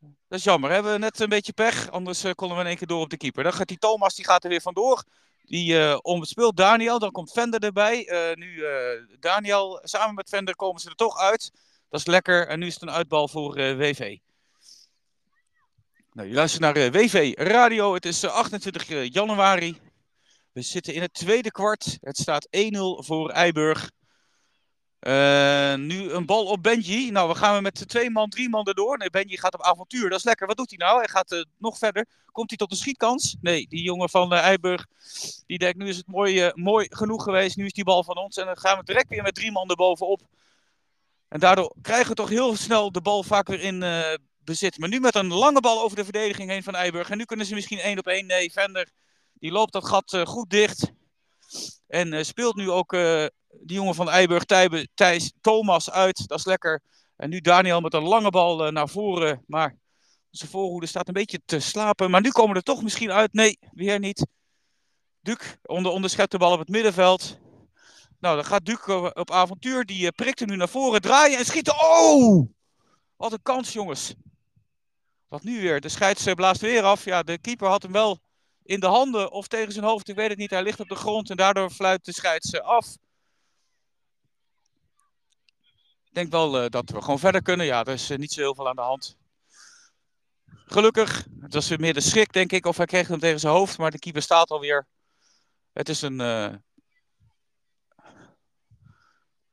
[0.00, 0.70] Dat is jammer.
[0.70, 1.90] Hebben we net een beetje pech.
[1.90, 3.42] Anders konden we in één keer door op de keeper.
[3.42, 5.04] Dan gaat die Thomas die gaat er weer vandoor.
[5.42, 8.08] Die uh, onbespeeld Daniel, dan komt Vender erbij.
[8.34, 8.64] Nu
[9.20, 11.50] Daniel, samen met Vender komen ze er toch uit.
[11.88, 12.48] Dat is lekker.
[12.48, 14.16] En nu is het een uitbal voor WV.
[16.12, 17.94] Nou, je luistert naar WV Radio.
[17.94, 19.78] Het is 28 januari.
[20.52, 21.98] We zitten in het tweede kwart.
[22.00, 22.58] Het staat 1-0
[22.96, 23.90] voor Eiburg.
[25.00, 27.10] Uh, nu een bal op Benji.
[27.10, 28.98] Nou, we gaan met twee man, drie man erdoor.
[28.98, 30.08] Nee, Benji gaat op avontuur.
[30.08, 30.46] Dat is lekker.
[30.46, 30.98] Wat doet hij nou?
[30.98, 32.06] Hij gaat nog verder.
[32.32, 33.36] Komt hij tot een schietkans?
[33.40, 34.86] Nee, die jongen van Eiburg.
[35.46, 37.56] Die denkt, nu is het mooi, mooi genoeg geweest.
[37.56, 38.36] Nu is die bal van ons.
[38.36, 40.20] En dan gaan we direct weer met drie man erbovenop.
[41.28, 43.82] En daardoor krijgen we toch heel snel de bal vaak weer in
[44.50, 44.78] bezit.
[44.78, 47.10] Maar nu met een lange bal over de verdediging heen van Eiburg.
[47.10, 48.26] En nu kunnen ze misschien één op één.
[48.26, 48.90] Nee, Vender.
[49.32, 50.92] Die loopt dat gat goed dicht.
[51.86, 52.92] En speelt nu ook
[53.48, 54.44] die jongen van Eiburg,
[54.94, 56.28] Thijs Thomas uit.
[56.28, 56.82] Dat is lekker.
[57.16, 59.44] En nu Daniel met een lange bal naar voren.
[59.46, 59.76] Maar
[60.30, 62.10] zijn voorhoede staat een beetje te slapen.
[62.10, 63.32] Maar nu komen er toch misschien uit.
[63.32, 64.26] Nee, weer niet.
[65.20, 67.38] Duc onder, onderschept de bal op het middenveld.
[68.18, 69.84] Nou, dan gaat Duc op avontuur.
[69.84, 71.00] Die prikt er nu naar voren.
[71.00, 71.74] Draaien en schieten.
[71.74, 72.48] Oh!
[73.16, 74.14] Wat een kans, jongens.
[75.30, 75.80] Wat nu weer?
[75.80, 77.04] De scheids blaast weer af.
[77.04, 78.18] Ja, de keeper had hem wel
[78.62, 80.08] in de handen of tegen zijn hoofd.
[80.08, 80.50] Ik weet het niet.
[80.50, 82.96] Hij ligt op de grond en daardoor fluit de scheids eh, af.
[86.04, 87.66] Ik denk wel uh, dat we gewoon verder kunnen.
[87.66, 89.16] Ja, er is uh, niet zo heel veel aan de hand.
[90.44, 92.66] Gelukkig, het was meer de schrik, denk ik.
[92.66, 94.86] Of hij kreeg hem tegen zijn hoofd, maar de keeper staat alweer.
[95.72, 96.60] Het is een, het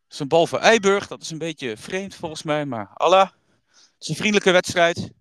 [0.10, 1.08] is een bal voor Eiburg.
[1.08, 3.30] Dat is een beetje vreemd volgens mij, maar Allah.
[3.70, 5.16] Het is een vriendelijke wedstrijd.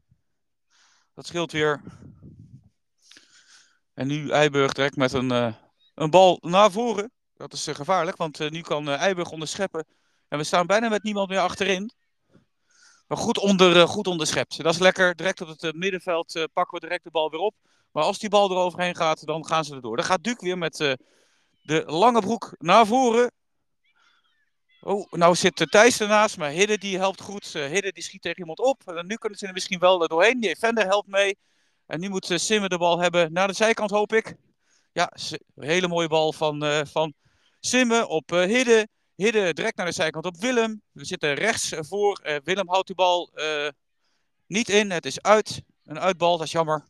[1.17, 1.83] Dat scheelt weer.
[3.95, 5.31] En nu Eiburg direct met een,
[5.95, 7.11] een bal naar voren.
[7.37, 9.87] Dat is gevaarlijk, want nu kan Eiburg onderscheppen.
[10.29, 11.91] En we staan bijna met niemand meer achterin.
[13.07, 14.63] Maar goed, onder, goed onderschept.
[14.63, 15.15] Dat is lekker.
[15.15, 17.55] Direct op het middenveld pakken we direct de bal weer op.
[17.93, 19.97] Maar als die bal eroverheen gaat, dan gaan ze erdoor.
[19.97, 20.97] Dan gaat Duke weer met
[21.63, 23.33] de lange broek naar voren.
[24.87, 27.53] Oh, nou zit Thijs ernaast, maar Hidde die helpt goed.
[27.53, 28.83] Hidde die schiet tegen iemand op.
[28.87, 30.41] En nu kunnen ze er misschien wel doorheen.
[30.41, 31.39] Die Vender helpt mee.
[31.87, 34.35] En nu moet Simmer de bal hebben naar de zijkant, hoop ik.
[34.93, 35.13] Ja,
[35.55, 37.15] een hele mooie bal van, van
[37.61, 38.89] Simmer op Hidde.
[39.15, 40.83] Hidde direct naar de zijkant op Willem.
[40.93, 42.21] We zitten rechts voor.
[42.25, 43.69] Uh, Willem houdt die bal uh,
[44.47, 44.91] niet in.
[44.91, 45.63] Het is uit.
[45.85, 46.85] Een uitbal, dat is jammer.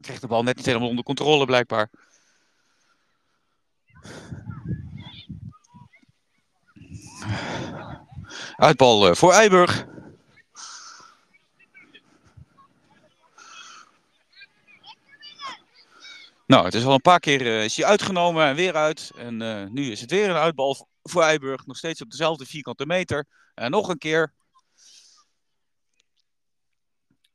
[0.00, 1.90] Krijgt de bal net niet helemaal onder controle blijkbaar.
[8.56, 9.86] Uitbal uh, voor Eiburg.
[16.46, 19.10] Nou, het is al een paar keer uh, is hij uitgenomen en weer uit.
[19.16, 21.66] En uh, nu is het weer een uitbal voor Eiburg.
[21.66, 23.26] Nog steeds op dezelfde vierkante meter.
[23.54, 24.32] En nog een keer.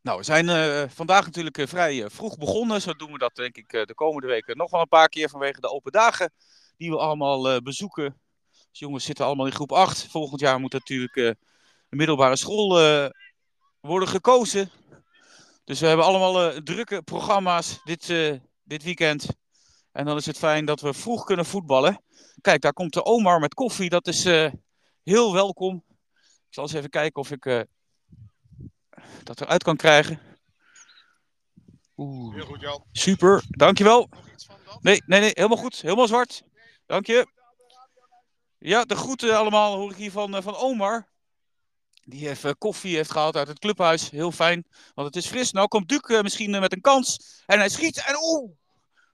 [0.02, 2.82] Nou, we zijn vandaag natuurlijk vrij vroeg begonnen.
[2.82, 5.60] Zo doen we dat denk ik de komende weken nog wel een paar keer vanwege
[5.60, 6.34] de open dagen
[6.78, 8.23] die we allemaal bezoeken.
[8.74, 10.08] Dus jongens zitten allemaal in groep 8.
[10.10, 11.38] Volgend jaar moet natuurlijk een
[11.90, 12.70] middelbare school
[13.80, 14.70] worden gekozen.
[15.64, 18.08] Dus we hebben allemaal drukke programma's dit,
[18.64, 19.28] dit weekend.
[19.94, 22.02] En dan is het fijn dat we vroeg kunnen voetballen.
[22.42, 23.90] Kijk, daar komt de Omar met koffie.
[23.90, 24.52] Dat is uh,
[25.04, 25.84] heel welkom.
[26.20, 27.62] Ik zal eens even kijken of ik uh,
[29.24, 30.20] dat eruit kan krijgen.
[31.98, 32.36] Oeh.
[32.36, 32.84] Heel goed, Jan.
[32.92, 34.10] Super, dankjewel.
[34.80, 35.82] Nee, nee, nee, helemaal goed.
[35.82, 36.44] Helemaal zwart.
[36.86, 37.28] Dank je.
[38.66, 41.08] Ja, de groeten allemaal hoor ik hier van, uh, van Omar.
[42.04, 44.10] Die heeft koffie heeft gehaald uit het clubhuis.
[44.10, 45.52] Heel fijn, want het is fris.
[45.52, 47.42] Nou komt Duke misschien met een kans.
[47.46, 48.52] En hij schiet en oeh,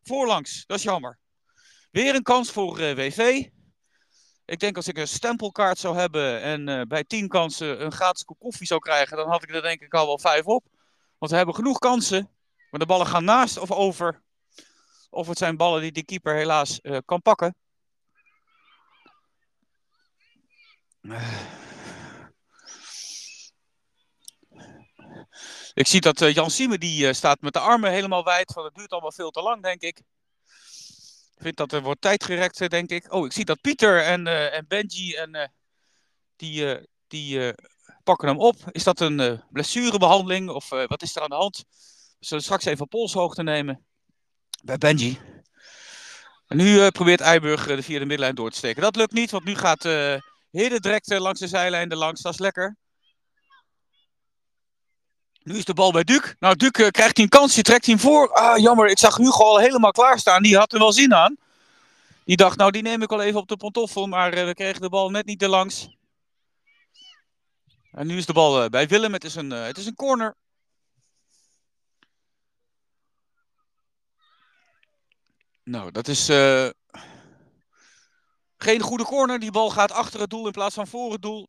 [0.04, 0.64] voorlangs.
[0.66, 1.20] Dat is jammer.
[1.92, 3.48] Weer een kans voor WV.
[4.46, 8.68] Ik denk als ik een stempelkaart zou hebben en bij 10 kansen een gratis koffie
[8.68, 10.66] zou krijgen, dan had ik er denk ik al wel 5 op.
[11.18, 12.30] Want we hebben genoeg kansen,
[12.72, 14.22] maar de ballen gaan naast of over.
[15.10, 17.56] Of het zijn ballen die de keeper helaas kan pakken.
[25.74, 28.52] Ik zie dat uh, Jan Siemen die uh, staat met de armen helemaal wijd.
[28.54, 29.98] Van het duurt allemaal veel te lang, denk ik.
[31.36, 33.14] Ik vind dat er wordt tijd gerekt, denk ik.
[33.14, 35.54] Oh, ik zie dat Pieter en, en Benji en
[36.36, 37.54] die, die
[38.04, 38.56] pakken hem op.
[38.72, 41.66] Is dat een blessurebehandeling of wat is er aan de hand?
[42.20, 43.86] We zullen straks even polshoogte nemen
[44.64, 45.20] bij Benji.
[46.48, 48.82] En nu probeert Eiburg de vierde middenlijn door te steken.
[48.82, 49.84] Dat lukt niet, want nu gaat
[50.52, 52.22] Hidde direct langs de zijlijn langs.
[52.22, 52.78] Dat is lekker.
[55.44, 56.34] Nu is de bal bij Duc.
[56.40, 57.54] Nou, Duc uh, krijgt hij een kans.
[57.54, 58.34] Die trekt hem voor.
[58.34, 58.88] Ah, jammer.
[58.88, 60.44] Ik zag Hugo al helemaal klaarstaan.
[60.44, 61.38] Die had er wel zin aan.
[62.26, 64.08] Die dacht, nou, die neem ik wel even op de pantoffel.
[64.08, 65.98] Maar uh, we kregen de bal net niet erlangs.
[67.92, 69.14] En nu is de bal bij Willem.
[69.14, 70.36] Het is een, het is een corner.
[75.64, 76.30] Nou, dat is
[78.64, 79.40] geen goede corner.
[79.40, 81.48] Die bal gaat achter het doel in plaats van voor het doel.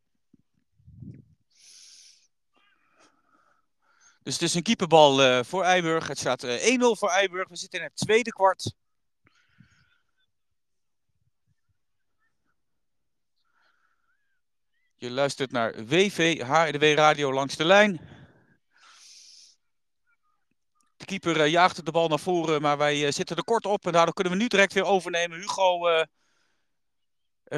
[4.22, 6.08] Dus het is een keeperbal uh, voor Eiburg.
[6.08, 7.48] Het staat uh, 1-0 voor Eiburg.
[7.48, 8.74] We zitten in het tweede kwart.
[14.96, 18.00] Je luistert naar WV HRW Radio langs de lijn.
[20.96, 23.86] De keeper uh, jaagt de bal naar voren, maar wij zitten er kort op.
[23.86, 25.38] En daardoor kunnen we nu direct weer overnemen.
[25.38, 26.04] Hugo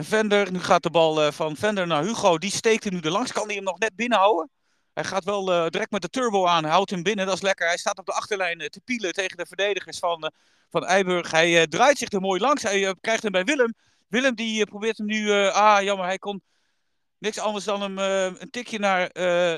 [0.00, 0.52] Vender.
[0.52, 2.38] Nu gaat de bal van Vender naar Hugo.
[2.38, 3.32] Die steekt er nu de langs.
[3.32, 4.50] Kan hij hem nog net binnenhouden?
[4.94, 6.64] Hij gaat wel uh, direct met de turbo aan.
[6.64, 7.66] Houdt hem binnen, dat is lekker.
[7.66, 10.32] Hij staat op de achterlijn te pielen tegen de verdedigers van,
[10.70, 11.30] van Eiburg.
[11.30, 12.62] Hij draait zich er mooi langs.
[12.62, 13.74] Hij krijgt hem bij Willem.
[14.08, 15.30] Willem die probeert hem nu...
[15.50, 16.42] ah, jammer, hij kon
[17.18, 17.98] niks anders dan hem
[18.38, 19.10] een tikje naar,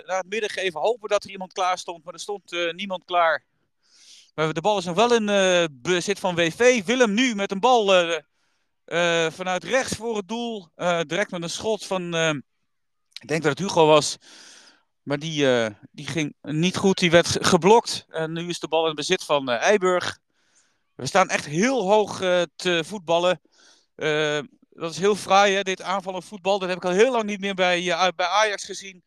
[0.07, 0.81] naar het midden geven.
[0.81, 3.45] Hopen dat er iemand klaar stond, maar er stond niemand klaar.
[4.35, 5.27] Maar de bal is nog wel in
[5.83, 6.85] bezit van WV.
[6.85, 7.87] Willem nu met een bal
[9.33, 10.69] vanuit rechts voor het doel.
[11.07, 12.15] direct met een schot van...
[13.21, 14.17] ik denk dat het Hugo was...
[15.03, 15.47] Maar die,
[15.91, 16.99] die ging niet goed.
[16.99, 18.05] Die werd geblokt.
[18.09, 20.19] En nu is de bal in bezit van Eiburg.
[20.95, 22.19] We staan echt heel hoog
[22.57, 23.41] te voetballen.
[24.71, 26.59] dat is heel fraai, hè, dit aanvallen voetbal.
[26.59, 29.03] Dat heb ik al heel lang niet meer bij, bij Ajax gezien.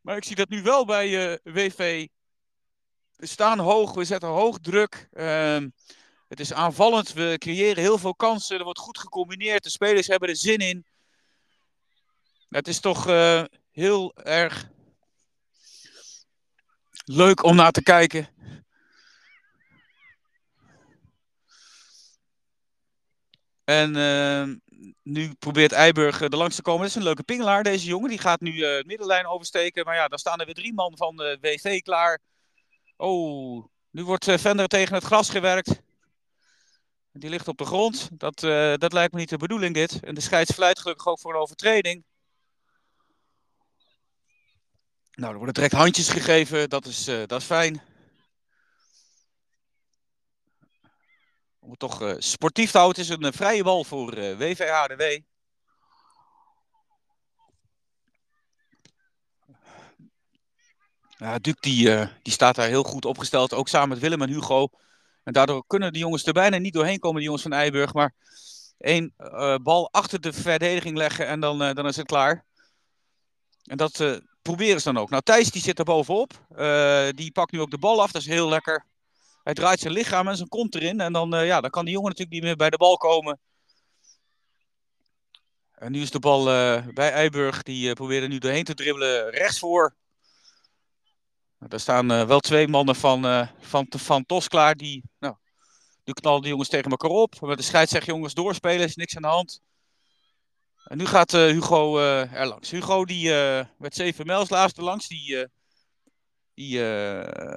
[0.00, 2.06] Maar ik zie dat nu wel bij WV.
[3.16, 5.08] We staan hoog, we zetten hoog druk.
[6.28, 8.58] Het is aanvallend, we creëren heel veel kansen.
[8.58, 9.62] Er wordt goed gecombineerd.
[9.62, 10.86] De spelers hebben er zin in.
[12.48, 13.04] Het is toch
[13.70, 14.70] heel erg
[17.04, 18.28] leuk om naar te kijken.
[23.64, 24.56] En uh,
[25.02, 26.80] nu probeert Eiburg er langs te komen.
[26.80, 28.08] Dat is een leuke pingelaar, deze jongen.
[28.08, 29.84] Die gaat nu uh, de middenlijn oversteken.
[29.84, 32.20] Maar ja, dan staan er weer drie man van de WV klaar.
[32.96, 35.80] Oh, nu wordt Vender tegen het gras gewerkt.
[37.18, 38.08] Die ligt op de grond.
[38.12, 40.00] Dat, uh, dat lijkt me niet de bedoeling, dit.
[40.00, 42.04] En de scheids gelukkig ook voor een overtreding.
[45.10, 47.82] Nou, er worden direct handjes gegeven, dat is, uh, dat is fijn.
[51.58, 55.02] Om het toch uh, sportief te houden, is een vrije bal voor WVHDW.
[61.16, 61.84] Ja, Duc die,
[62.22, 64.68] die staat daar heel goed opgesteld, ook samen met Willem en Hugo.
[65.28, 67.92] En daardoor kunnen de jongens er bijna niet doorheen komen, de jongens van Eiburg.
[67.92, 68.14] Maar
[68.78, 69.14] één
[69.62, 72.44] bal achter de verdediging leggen en dan, dan is het klaar.
[73.64, 75.10] En dat, proberen ze dan ook.
[75.10, 76.32] Nou, Thijs die zit er bovenop.
[77.14, 78.12] Die pakt nu ook de bal af.
[78.12, 78.86] Dat is heel lekker.
[79.42, 81.00] Hij draait zijn lichaam en zijn kont erin.
[81.00, 83.40] En dan, ja, dan kan die jongen natuurlijk niet meer bij de bal komen.
[85.74, 86.44] En nu is de bal
[86.94, 87.62] bij Eiburg.
[87.62, 89.30] Die probeert nu doorheen te dribbelen.
[89.30, 89.94] Rechts voor.
[91.58, 94.74] Nou, daar staan wel twee mannen van, van, van Tos klaar.
[94.74, 95.34] Die, nou,
[96.04, 97.40] die knallen de jongens tegen elkaar op.
[97.40, 98.86] Met de scheidsrechter jongens doorspelen.
[98.86, 99.60] Is niks aan de hand.
[100.88, 102.70] En nu gaat uh, Hugo uh, er langs.
[102.70, 105.08] Hugo die uh, met 7 mijls laatste langs.
[105.08, 105.46] Die,
[106.54, 106.78] die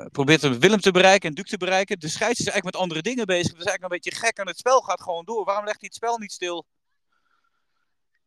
[0.09, 1.99] probeert Willem te bereiken en Duc te bereiken.
[1.99, 3.51] De scheids is eigenlijk met andere dingen bezig.
[3.51, 5.45] Dat is eigenlijk een beetje gek en het spel gaat gewoon door.
[5.45, 6.65] Waarom legt hij het spel niet stil?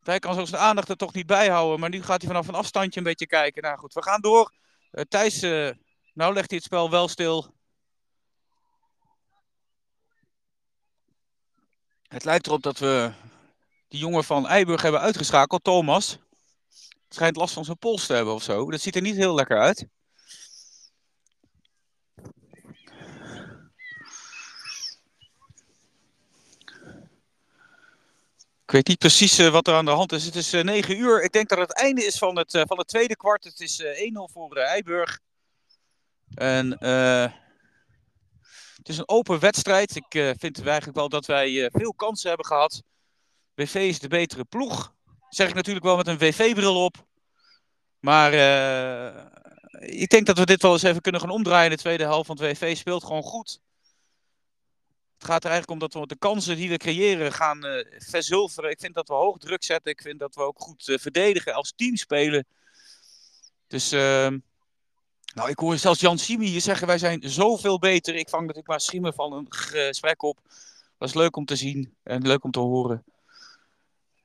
[0.03, 1.81] Hij kan zo zijn aandacht er toch niet bij houden.
[1.81, 3.63] Maar nu gaat hij vanaf een afstandje een beetje kijken.
[3.63, 4.53] Nou goed, we gaan door.
[5.09, 5.41] Thijs,
[6.13, 7.55] nou legt hij het spel wel stil.
[12.03, 13.13] Het lijkt erop dat we
[13.89, 16.11] die jongen van Eiburg hebben uitgeschakeld, Thomas.
[17.05, 18.71] Het schijnt last van zijn pols te hebben of zo.
[18.71, 19.87] Dat ziet er niet heel lekker uit.
[28.75, 30.25] Weet niet precies uh, wat er aan de hand is.
[30.25, 31.23] Het is eh, 9 uur.
[31.23, 33.45] Ik denk dat het einde is van het, uh, van het tweede kwart.
[33.45, 33.87] Het is 1-0
[34.33, 35.21] voor Eiburg.
[36.35, 36.71] En
[38.77, 39.97] het is een open wedstrijd.
[39.97, 42.83] Ik vind eigenlijk wel dat wij veel kansen hebben gehad.
[43.55, 44.95] WV is de betere ploeg.
[45.29, 47.07] zeg ik natuurlijk wel met een WV-bril op.
[48.01, 48.33] Maar
[49.79, 52.27] ik denk dat we dit wel eens even kunnen gaan omdraaien in de tweede helft.
[52.27, 53.61] Want WV speelt gewoon goed.
[55.15, 58.71] Het gaat er eigenlijk om dat we de kansen die we creëren gaan uh, verzilveren.
[58.71, 59.91] Ik vind dat we hoog druk zetten.
[59.93, 62.47] Ik vind dat we ook goed uh, verdedigen als team spelen.
[63.67, 64.29] Dus, uh,
[65.35, 68.15] nou, ik hoor zelfs Jan Simi hier zeggen: wij zijn zoveel beter.
[68.15, 70.39] Ik vang dat ik maar schiemen van een gesprek op.
[70.99, 73.05] Is leuk om te zien en leuk om te horen.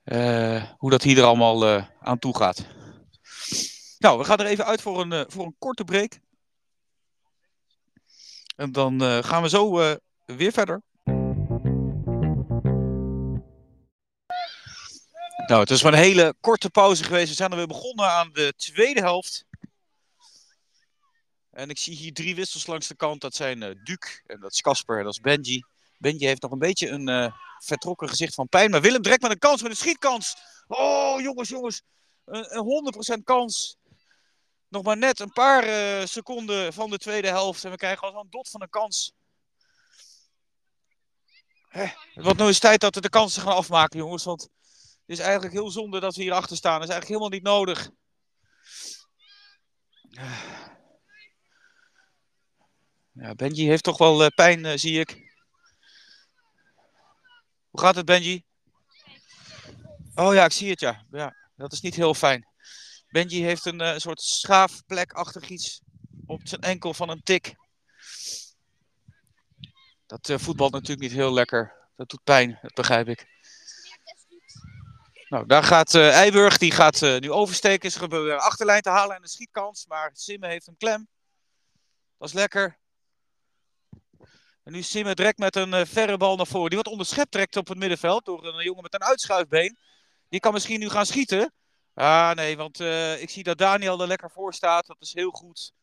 [0.05, 2.65] Uh, hoe dat hier er allemaal aan toe gaat.
[3.97, 6.19] Nou, we gaan er even uit voor een, voor een korte break.
[8.55, 9.97] En dan gaan we zo
[10.35, 10.81] weer verder.
[15.47, 17.29] Nou, het is maar een hele korte pauze geweest.
[17.29, 19.45] We zijn er weer begonnen aan de tweede helft.
[21.49, 23.21] En ik zie hier drie wissels langs de kant.
[23.21, 25.63] Dat zijn uh, Duke en dat is Casper en dat is Benji.
[25.97, 28.71] Benji heeft nog een beetje een uh, vertrokken gezicht van pijn.
[28.71, 30.35] Maar Willem direct met een kans, met een schietkans.
[30.67, 31.81] Oh, jongens, jongens.
[32.25, 33.77] Een, een 100% kans.
[34.67, 37.63] Nog maar net een paar uh, seconden van de tweede helft.
[37.63, 39.13] En we krijgen al zo'n dot van een kans.
[41.69, 44.23] Hè, het wordt nu eens tijd dat we de kansen gaan afmaken, jongens.
[44.23, 44.51] Want het
[45.05, 46.79] is eigenlijk heel zonde dat we hier achter staan.
[46.79, 47.89] Dat is eigenlijk helemaal niet nodig.
[53.11, 55.33] Ja, Benji heeft toch wel uh, pijn, uh, zie ik.
[57.69, 58.43] Hoe gaat het, Benji?
[60.15, 61.05] Oh ja, ik zie het, ja.
[61.11, 62.47] ja dat is niet heel fijn.
[63.07, 65.81] Benji heeft een uh, soort schaafplekachtig iets
[66.25, 67.55] op zijn enkel van een tik.
[70.09, 71.73] Dat uh, voetbalt natuurlijk niet heel lekker.
[71.95, 73.27] Dat doet pijn, dat begrijp ik.
[75.29, 77.91] Nou, daar gaat uh, Eiburg, die gaat uh, nu oversteken.
[77.91, 79.85] Ze gebeuren achterlijn te halen en een schietkans.
[79.87, 81.07] Maar Simme heeft een klem.
[82.17, 82.77] Dat is lekker.
[84.63, 86.67] En nu Simme direct met een uh, verre bal naar voren.
[86.67, 89.77] Die wordt onderschept direct op het middenveld door een jongen met een uitschuifbeen.
[90.29, 91.53] Die kan misschien nu gaan schieten.
[91.93, 92.79] Ah nee, want
[93.19, 94.85] ik zie dat Daniel er lekker voor staat.
[94.85, 95.73] Dat is heel goed.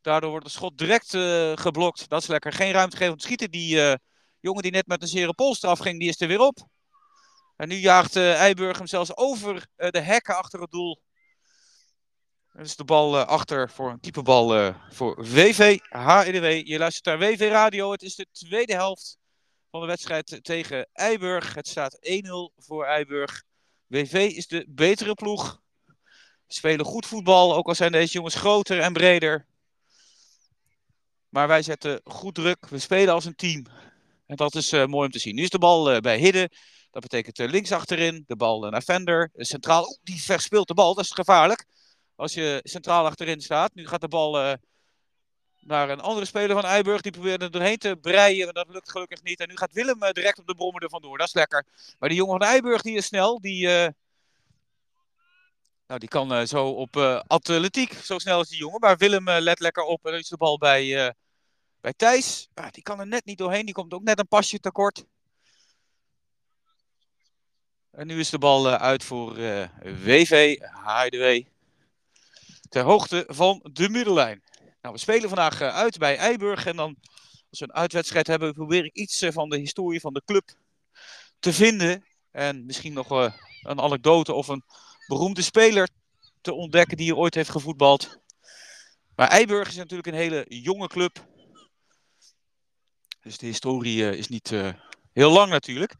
[0.00, 2.08] Daardoor wordt de schot direct uh, geblokt.
[2.08, 2.52] Dat is lekker.
[2.52, 3.50] Geen ruimte geven om te schieten.
[3.50, 3.94] Die uh,
[4.40, 6.58] jongen die net met een zere polstraf ging, die is er weer op.
[7.56, 11.02] En nu jaagt uh, Eiburg hem zelfs over de hekken achter het doel.
[12.52, 16.66] Dat is de bal achter voor een keeperbal voor VV HEDW.
[16.66, 17.92] Je luistert naar WV Radio.
[17.92, 19.18] Het is de tweede helft
[19.70, 21.54] van de wedstrijd tegen Eiburg.
[21.54, 22.00] Het staat 1-0
[22.56, 23.42] voor Eiburg.
[23.86, 25.60] WV is de betere ploeg.
[26.46, 29.46] Spelen goed voetbal, ook al zijn deze jongens groter en breder.
[31.30, 32.68] Maar wij zetten goed druk.
[32.68, 33.66] We spelen als een team.
[34.26, 35.34] En dat is uh, mooi om te zien.
[35.34, 36.48] Nu is de bal uh, bij Hidden.
[36.90, 38.24] Dat betekent uh, links achterin.
[38.26, 39.30] De bal naar Vender.
[39.34, 39.82] Centraal.
[39.82, 40.94] Oh, die verspeelt de bal.
[40.94, 41.66] Dat is gevaarlijk.
[42.14, 43.74] Als je centraal achterin staat.
[43.74, 44.56] Nu gaat de bal
[45.60, 47.00] naar een andere speler van Eiburg.
[47.00, 48.44] Die probeert er doorheen te breien.
[48.44, 49.40] Maar dat lukt gelukkig niet.
[49.40, 51.18] En nu gaat Willem direct op de brommer er vandoor.
[51.18, 51.66] Dat is lekker.
[51.98, 53.40] Maar die jongen van Eiburg die is snel.
[53.40, 53.68] Die,
[55.90, 58.80] nou, die kan uh, zo op uh, atletiek, zo snel is die jongen.
[58.80, 61.14] Maar Willem uh, let lekker op en is de bal bij,
[61.80, 62.48] bij Thijs.
[62.70, 65.04] Die kan er net niet doorheen, die komt ook net een pasje tekort.
[67.90, 69.34] En nu is de bal uit voor
[70.04, 71.48] WV HDW.
[72.68, 74.42] Ter hoogte van de middellijn.
[74.82, 76.66] Nou, we spelen vandaag uit bij Eiburg.
[76.66, 76.96] En dan,
[77.50, 80.50] als we een uitwedstrijd hebben, probeer ik iets van de historie van de club
[81.38, 82.04] te vinden.
[82.30, 84.64] En misschien nog een anekdote of een
[85.10, 85.88] beroemde speler
[86.40, 88.18] te ontdekken die hier ooit heeft gevoetbald.
[89.16, 91.26] Maar Eiburg is natuurlijk een hele jonge club.
[93.20, 94.72] Dus de historie uh, is niet uh,
[95.12, 95.94] heel lang natuurlijk.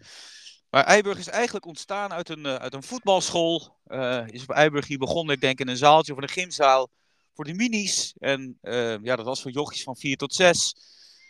[0.68, 3.78] Maar Eiburg is eigenlijk ontstaan uit een, uh, uit een voetbalschool.
[4.26, 6.90] is op Eiburg hier begonnen, ik denk in een zaaltje of een gymzaal
[7.34, 8.14] voor de minis.
[8.18, 8.58] En
[9.02, 10.74] ja, dat was voor jochies van 4 tot 6.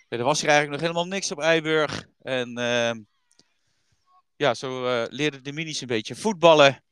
[0.08, 2.06] Ja, er was hier eigenlijk nog helemaal niks op Eiburg.
[2.22, 2.52] En
[4.36, 6.84] ja, zo leerden de minis een beetje voetballen.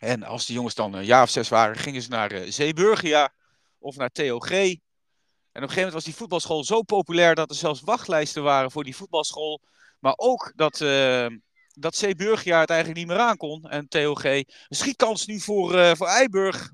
[0.00, 3.32] En als de jongens dan een jaar of zes waren, gingen ze naar uh, Zeeburgia
[3.78, 4.50] of naar TOG.
[4.50, 8.70] En op een gegeven moment was die voetbalschool zo populair dat er zelfs wachtlijsten waren
[8.70, 9.60] voor die voetbalschool.
[9.98, 11.26] Maar ook dat, uh,
[11.72, 13.68] dat Zeeburgia het eigenlijk niet meer aankon.
[13.68, 14.24] En TOG.
[14.24, 16.72] Een schietkans nu voor, uh, voor Eiburg.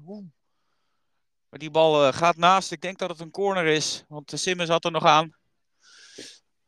[1.48, 2.72] Maar die bal gaat naast.
[2.72, 4.04] Ik denk dat het een corner is.
[4.08, 5.36] Want de Simmons had er nog aan.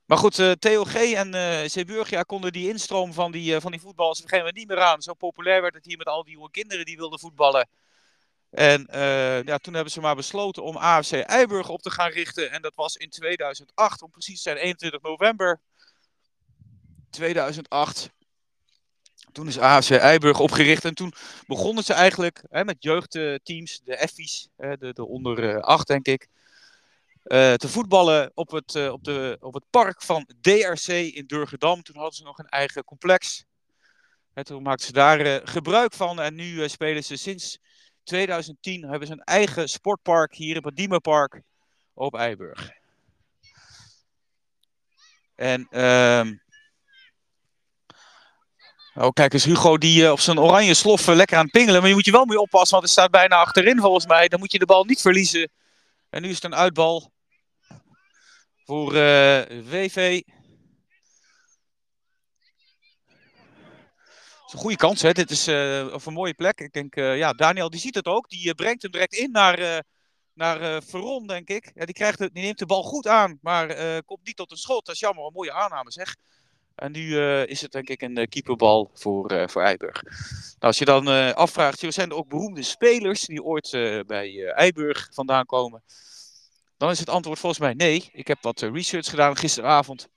[0.09, 4.23] Maar goed, uh, TOG en uh, konden die instroom van die, uh, van die voetballers
[4.23, 5.03] op niet meer aan.
[5.03, 7.69] Zo populair werd het hier met al die jonge kinderen die wilden voetballen.
[8.51, 8.87] En
[9.45, 12.51] ja, toen hebben ze maar besloten om AFC Eiburg op te gaan richten.
[12.51, 15.61] En dat was in 2008, om precies te zijn 21 november
[17.11, 18.11] 2008.
[19.33, 21.13] Toen is AFC Eiburg opgericht en toen
[21.47, 26.29] begonnen ze eigenlijk hè, met jeugdteams, de Effies, de, de onder 8 denk ik.
[27.29, 31.83] Uh, te voetballen op het, uh, op, de, op het park van DRC in Durgedam.
[31.83, 33.45] Toen hadden ze nog een eigen complex.
[34.35, 36.21] En toen maakten ze daar uh, gebruik van.
[36.21, 37.59] En nu spelen ze sinds
[38.05, 41.43] 2010 hebben ze een eigen sportpark hier op het Diemenpark
[41.95, 42.71] op Eiburg.
[45.35, 46.37] En ehm
[48.95, 51.81] Oh, kijk eens, Hugo die op zijn oranje slof lekker aan het pingelen.
[51.81, 54.29] Maar je moet je wel mee oppassen, want het staat bijna achterin volgens mij.
[54.29, 55.51] Dan moet je de bal niet verliezen.
[56.11, 57.13] En nu is het een uitbal
[58.69, 60.23] voor uh, WV.
[64.47, 65.13] is een goede kans, hè.
[65.13, 66.61] Dit is uh, op een mooie plek.
[66.61, 68.29] Ik denk, uh, ja, Daniel die ziet het ook.
[68.29, 69.85] Die brengt hem direct in naar,
[70.33, 71.71] naar Veron, denk ik.
[71.75, 73.67] Ja, die, krijgt het, die neemt de bal goed aan, maar
[74.05, 74.87] komt niet tot een schot.
[74.87, 76.17] Dat is jammer, een mooie aanname zeg.
[76.75, 80.03] En nu is het denk ik een keeperbal voor, voor Eiburg.
[80.03, 80.13] Nou,
[80.59, 83.71] als je dan afvraagt, zijn er ook beroemde spelers die ooit
[84.07, 85.83] bij Eiburg vandaan komen?
[86.79, 88.09] Dan is het antwoord volgens mij nee.
[88.13, 90.09] Ik heb wat research gedaan gisteravond.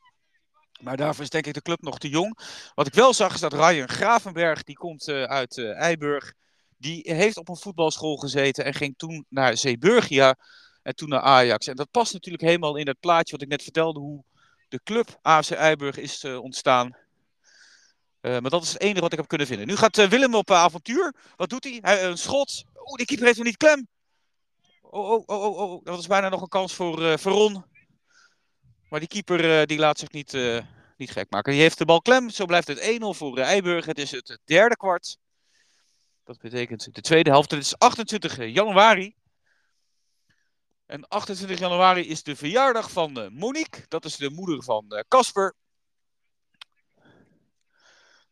[0.82, 2.40] Maar daarvoor is denk ik de club nog te jong.
[2.76, 6.34] Wat ik wel zag is dat Ryan Gravenberg, die komt uh, uit uh, Eiburg.
[6.78, 10.36] Die heeft op een voetbalschool gezeten en ging toen naar Zeeburgia.
[10.82, 11.68] En toen naar Ajax.
[11.68, 14.00] En dat past natuurlijk helemaal in het plaatje wat ik net vertelde.
[14.00, 14.24] Hoe
[14.70, 16.96] de club AFC Eiburg is ontstaan.
[18.22, 19.68] maar dat is het enige wat ik heb kunnen vinden.
[19.68, 21.16] Nu gaat Willem op avontuur.
[21.36, 21.78] Wat doet hij?
[21.82, 22.64] hij een schot.
[22.76, 23.88] Oeh, die keeper heeft hem niet klem.
[24.94, 25.84] Oh, oh, oh, oh, oh.
[25.84, 27.66] Dat is bijna nog een kans voor Veron.
[28.90, 30.62] Maar die keeper uh, die laat zich niet, uh,
[30.98, 31.52] niet gek maken.
[31.52, 32.30] Die heeft de bal klem.
[32.30, 33.86] Zo blijft het 1-0 voor Eiburg.
[33.86, 35.18] Het is het derde kwart.
[36.24, 37.52] Dat betekent de tweede helft.
[37.52, 39.16] Het is 28 januari.
[40.86, 43.86] En 28 januari is de verjaardag van Monique.
[43.88, 45.56] Dat is de moeder van Casper.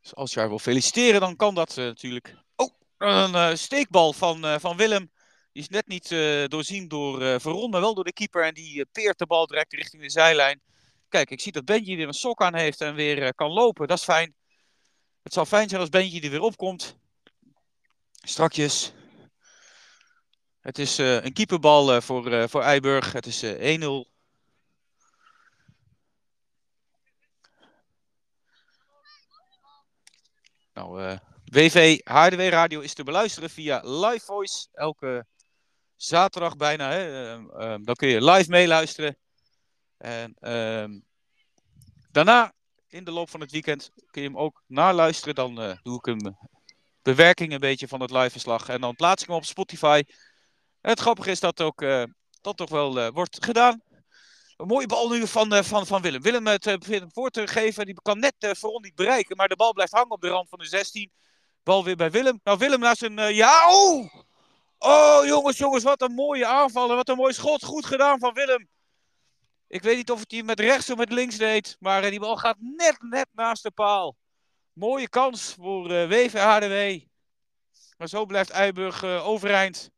[0.02, 2.36] Dus als je haar wil feliciteren, dan kan dat natuurlijk.
[2.56, 5.12] Oh, een steekbal van, van Willem.
[5.52, 8.46] Die is net niet uh, doorzien door uh, Veron, maar wel door de keeper.
[8.46, 10.62] En die uh, peert de bal direct richting de zijlijn.
[11.08, 13.88] Kijk, ik zie dat Benji weer een sok aan heeft en weer kan lopen.
[13.88, 14.36] Dat is fijn.
[15.22, 16.98] Het zou fijn zijn als Benji er weer opkomt.
[18.12, 18.94] Strakjes.
[20.60, 23.12] Het is een keeperbal voor, voor Eiburg.
[23.12, 23.50] Het is 1-0.
[30.74, 34.68] Nou, WV HDW Radio is te beluisteren via Live Voice.
[34.72, 35.26] Elke
[36.02, 36.90] zaterdag bijna.
[36.90, 39.18] Hè, um, um, dan kun je live meeluisteren.
[39.98, 41.04] En um,
[42.12, 42.54] daarna,
[42.88, 45.36] in de loop van het weekend, kun je hem ook naluisteren.
[45.36, 46.38] Dan uh, doe ik een
[47.02, 48.70] bewerking een beetje van het live verslag.
[48.70, 50.04] En dan plaats ik hem op Spotify.
[50.82, 52.04] Het grappige is dat ook uh,
[52.42, 53.82] dat toch wel uh, wordt gedaan.
[54.58, 56.22] Een mooie bal nu van, van, van Willem.
[56.22, 57.86] Willem het uh, voor te geven.
[57.86, 59.36] Die kan net uh, Veron niet bereiken.
[59.36, 61.12] Maar de bal blijft hangen op de rand van de 16.
[61.64, 62.40] Bal weer bij Willem.
[62.44, 63.20] Nou, Willem naar zijn...
[63.20, 64.14] Uh, ja, oh!
[64.80, 67.64] Oh, jongens, jongens, wat een mooie aanval en wat een mooi schot.
[67.64, 68.68] Goed gedaan van Willem.
[69.68, 72.38] Ik weet niet of het hij met rechts of met links deed, maar die bal
[72.38, 74.16] gaat net, net naast de paal.
[74.74, 77.06] Mooie kans voor uh, WVHDW.
[77.98, 79.90] Maar zo blijft Eiburg uh, overeind.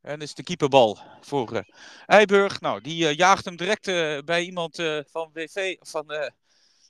[0.00, 1.60] En is de keeperbal voor uh,
[2.06, 2.60] Eiburg.
[2.60, 3.84] Nou, die jaagt hem direct
[4.24, 4.76] bij iemand
[5.10, 6.32] van WV, van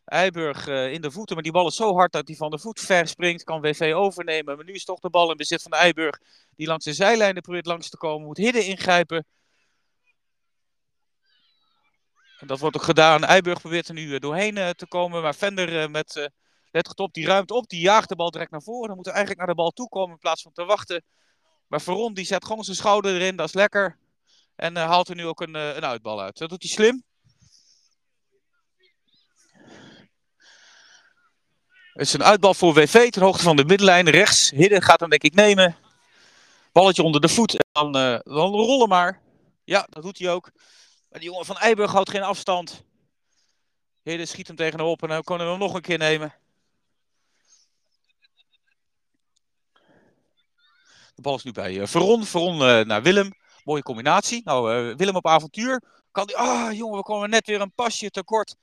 [0.08, 2.58] Eiburg uh, in de voeten, maar die bal is zo hard dat hij van de
[2.58, 3.44] voet ver springt.
[3.44, 4.56] Kan WV overnemen.
[4.56, 6.18] Maar nu is toch de bal in bezit van Eiburg.
[6.56, 8.26] Die langs de zijlijnen probeert langs te komen.
[8.26, 9.26] Moet Hidden ingrijpen.
[12.38, 13.24] En dat wordt ook gedaan.
[13.24, 15.22] Eiburg probeert er nu uh, doorheen uh, te komen.
[15.22, 16.30] Maar Vender met
[16.70, 17.68] let goed op, die ruimt op.
[17.68, 18.86] Die jaagt de bal direct naar voren.
[18.86, 21.04] Dan moet hij eigenlijk naar de bal toe komen in plaats van te wachten.
[21.66, 23.36] Maar Veron die zet gewoon zijn schouder erin.
[23.36, 23.98] Dat is lekker.
[24.56, 26.38] En haalt er nu ook een, een uitbal uit.
[26.38, 27.06] Dat doet hij slim.
[31.98, 34.10] Het is een uitbal voor WV ter hoogte van de middenlijn.
[34.10, 34.50] Rechts.
[34.50, 35.76] Hidden gaat hem denk ik nemen.
[36.72, 37.52] Balletje onder de voet.
[37.52, 39.20] En dan, uh, dan rollen maar.
[39.64, 40.50] Ja, dat doet hij ook.
[41.08, 42.84] Maar die jongen van Eiburg houdt geen afstand.
[44.02, 46.34] Hidden schiet hem tegen op en dan kunnen we hem nog een keer nemen.
[51.14, 52.24] De bal is nu bij uh, Veron.
[52.24, 53.32] Veron uh, naar Willem.
[53.64, 54.42] Mooie combinatie.
[54.44, 55.82] Nou, Willem op avontuur.
[56.10, 56.36] Kan die...
[56.36, 58.56] Ah, jongen, we komen net weer een pasje tekort.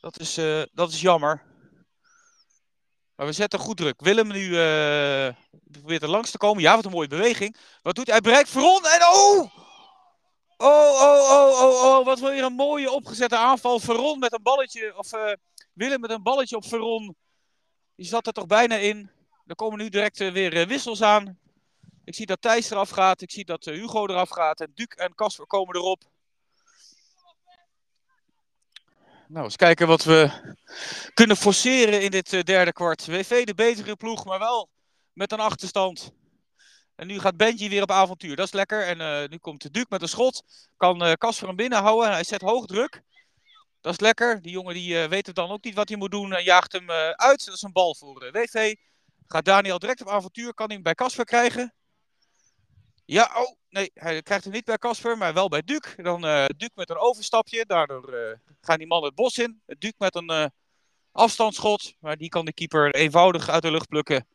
[0.00, 0.34] Dat is,
[0.72, 1.54] dat is jammer.
[3.16, 4.00] Maar we zetten goed druk.
[4.00, 5.28] Willem nu uh,
[5.70, 6.62] probeert er langs te komen.
[6.62, 7.56] Ja, wat een mooie beweging.
[7.82, 8.14] Wat doet hij?
[8.14, 9.50] Hij bereikt Veron en oh!
[10.56, 12.04] Oh, oh, oh, oh, oh.
[12.04, 13.80] Wat weer een mooie opgezette aanval.
[13.80, 14.96] Veron met een balletje.
[14.96, 15.32] Of uh,
[15.72, 17.16] Willem met een balletje op Veron.
[17.94, 19.10] Die zat er toch bijna in.
[19.46, 21.38] Er komen nu direct uh, weer wissels aan.
[22.04, 23.20] Ik zie dat Thijs eraf gaat.
[23.20, 24.60] Ik zie dat Hugo eraf gaat.
[24.60, 26.02] En Duc en Casper komen erop.
[29.28, 30.30] Nou, eens kijken wat we
[31.14, 33.06] kunnen forceren in dit uh, derde kwart.
[33.06, 34.70] WV de betere ploeg, maar wel
[35.12, 36.12] met een achterstand.
[36.94, 38.36] En nu gaat Benji weer op avontuur.
[38.36, 38.86] Dat is lekker.
[38.86, 40.42] En uh, nu komt Duke met een schot.
[40.76, 42.12] Kan uh, hem binnenhouden.
[42.12, 43.02] Hij zet hoog druk.
[43.80, 44.42] Dat is lekker.
[44.42, 46.32] Die jongen die weet dan ook niet wat hij moet doen.
[46.32, 47.44] En jaagt hem uit.
[47.44, 48.74] Dat is een bal voor WV.
[49.26, 50.54] Gaat Daniel direct op avontuur?
[50.54, 51.75] Kan hij hem bij Casper krijgen?
[53.08, 55.94] Ja, oh, nee, hij krijgt hem niet bij Casper, maar wel bij Duc.
[55.96, 59.62] Dan uh, Duc met een overstapje, daardoor uh, gaan die mannen het bos in.
[59.66, 60.46] Duc met een uh,
[61.12, 64.26] afstandsschot, maar die kan de keeper eenvoudig uit de lucht plukken.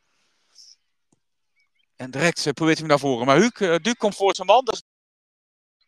[1.95, 3.26] En direct probeert hij hem naar voren.
[3.26, 4.67] Maar Huuk, Duc komt voor zijn man.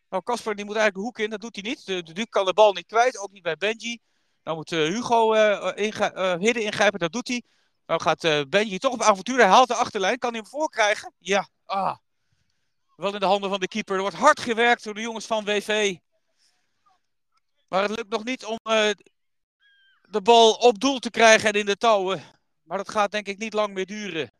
[0.08, 1.86] Nou, Casper die moet eigenlijk de hoek in, dat doet hij niet.
[1.86, 3.98] De, de Duc kan de bal niet kwijt, ook niet bij Benji.
[4.42, 5.32] Dan moet Hugo
[6.38, 7.42] Hidden ingrijpen, dat doet hij.
[7.86, 10.18] Nou gaat Benji toch op avontuur, hij haalt de achterlijn.
[10.18, 11.12] Kan hij hem voorkrijgen?
[11.18, 11.96] Ja, ah,
[12.96, 13.94] wel in de handen van de keeper.
[13.94, 15.96] Er wordt hard gewerkt door de jongens van WV.
[17.68, 18.90] Maar het lukt nog niet om uh,
[20.02, 22.22] de bal op doel te krijgen en in de touwen.
[22.62, 24.32] Maar dat gaat denk ik niet lang meer duren.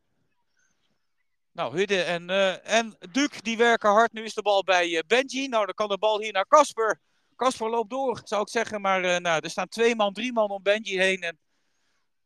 [1.53, 4.13] Nou, Hudde en, uh, en Duc die werken hard.
[4.13, 5.49] Nu is de bal bij uh, Benji.
[5.49, 7.01] Nou, dan kan de bal hier naar Casper.
[7.37, 8.81] Casper loopt door, zou ik zeggen.
[8.81, 11.21] Maar nou, er staan twee man, drie man om Benji heen.
[11.21, 11.39] En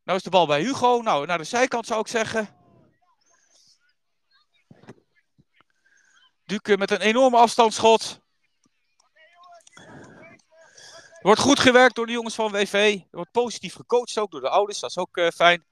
[0.05, 1.01] nou is de bal bij Hugo.
[1.03, 2.58] Nou, naar de zijkant zou ik zeggen.
[6.49, 8.21] Duke met een enorme afstandsschot.
[11.21, 12.99] Wordt goed gewerkt door de jongens van WV.
[13.11, 14.81] Wordt positief gecoacht ook door de ouders.
[14.81, 15.65] Dat is ook uh, fijn.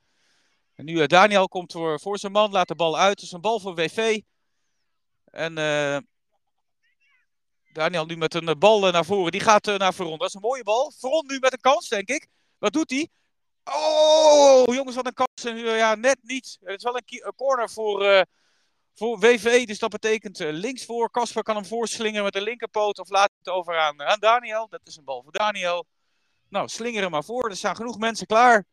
[0.75, 2.51] En nu uh, Daniel komt voor, voor zijn man.
[2.51, 3.23] Laat de bal uit.
[3.23, 4.21] Is een bal voor WV.
[5.25, 5.99] En uh,
[7.73, 9.33] Daniel nu met een bal naar voren.
[9.33, 10.19] Die gaat naar Veron.
[10.19, 10.93] Dat is een mooie bal.
[10.99, 12.27] Veron nu met een kans, denk ik.
[12.59, 13.09] Wat doet hij?
[13.65, 15.59] Oh, jongens, wat een kans.
[15.77, 16.59] ja, net niet.
[16.61, 18.27] Het is wel een corner voor
[18.97, 19.67] voor WV.
[19.67, 21.11] Dus dat betekent uh, links voor.
[21.11, 24.69] Kasper kan hem voorslingeren met de linkerpoot of laat het over aan, aan Daniel.
[24.69, 25.87] Dat is een bal voor Daniel.
[26.49, 27.51] Nou, slinger hem maar voor.
[27.51, 28.65] Er staan genoeg mensen klaar.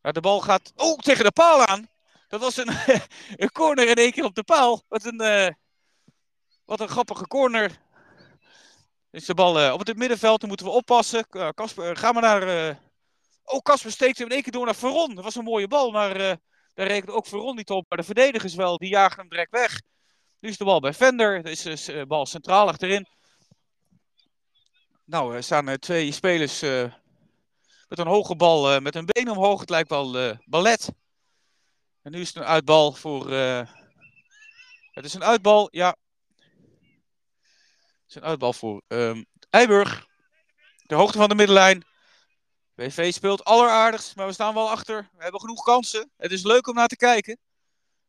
[0.00, 1.88] Maar de bal gaat oh, tegen de paal aan.
[2.28, 2.68] Dat was een,
[3.42, 4.82] een corner in één keer op de paal.
[4.88, 5.48] Wat een, uh,
[6.64, 7.82] wat een grappige corner.
[9.10, 10.40] Is de bal uh, op het middenveld.
[10.40, 11.26] Dan moeten we oppassen.
[11.54, 12.78] Kasper, ga maar naar...
[13.44, 15.14] Oh, Kasper steekt hem in één keer door naar Veron.
[15.14, 16.38] Dat was een mooie bal, maar
[16.74, 17.84] daar rekent ook Veron niet op.
[17.88, 19.80] Maar de verdedigers wel, die jagen hem direct weg.
[20.38, 21.34] Nu is de bal bij Vender.
[21.34, 23.06] Er is de dus, bal centraal achterin.
[25.04, 26.92] Nou, er staan uh, twee spelers uh,
[27.88, 29.60] met een hoge bal, met een been omhoog.
[29.60, 30.92] Het lijkt wel ballet.
[32.02, 33.30] En nu is het een uitbal voor.
[34.90, 35.96] het is een uitbal, ja.
[38.02, 40.06] Het is een uitbal voor um, Eiburg.
[40.86, 41.84] De hoogte van de middenlijn.
[42.74, 45.08] WV speelt alleraardigst, maar we staan wel achter.
[45.12, 46.10] We hebben genoeg kansen.
[46.16, 47.38] Het is leuk om naar te kijken.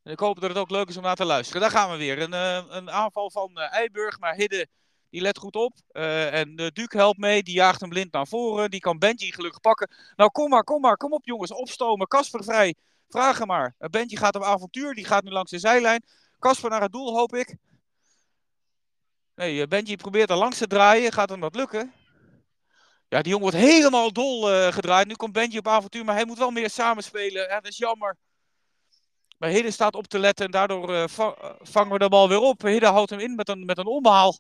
[0.03, 1.61] En ik hoop dat het ook leuk is om naar te luisteren.
[1.61, 2.22] Daar gaan we weer.
[2.22, 4.68] Een, uh, een aanval van uh, Eiburg, maar Hidde
[5.09, 5.74] die let goed op.
[5.91, 8.72] Uh, en Duke helpt mee, die jaagt hem blind naar voren.
[8.72, 9.89] Die kan Benji gelukkig pakken.
[10.16, 11.51] Nou, kom maar, kom maar, kom op jongens.
[11.51, 12.76] Opstomen, Kasper vrij.
[13.09, 13.76] Vragen maar.
[13.78, 16.03] Benji gaat op avontuur, die gaat nu langs de zijlijn.
[16.39, 17.55] Kasper naar het doel, hoop ik.
[19.36, 21.11] Nee, Benji probeert er langs te draaien.
[21.11, 21.93] Gaat hem dat lukken?
[23.08, 25.08] Ja, die jongen wordt helemaal dol uh, gedraaid.
[25.08, 27.47] Nu komt Benji op avontuur, maar hij moet wel meer samenspelen.
[27.47, 28.18] Ja, dat is jammer.
[29.38, 31.03] Maar Hidde staat op te letten en daardoor uh,
[31.62, 32.62] vangen we de bal weer op.
[32.62, 34.39] Hidde houdt hem in met een, met een omhaal.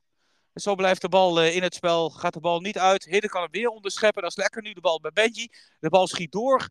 [0.53, 2.09] En zo blijft de bal in het spel.
[2.09, 3.03] Gaat de bal niet uit.
[3.03, 4.21] Hidde kan hem weer onderscheppen.
[4.21, 4.73] Dat is lekker nu.
[4.73, 5.49] De bal bij Benji.
[5.79, 6.69] De bal schiet door.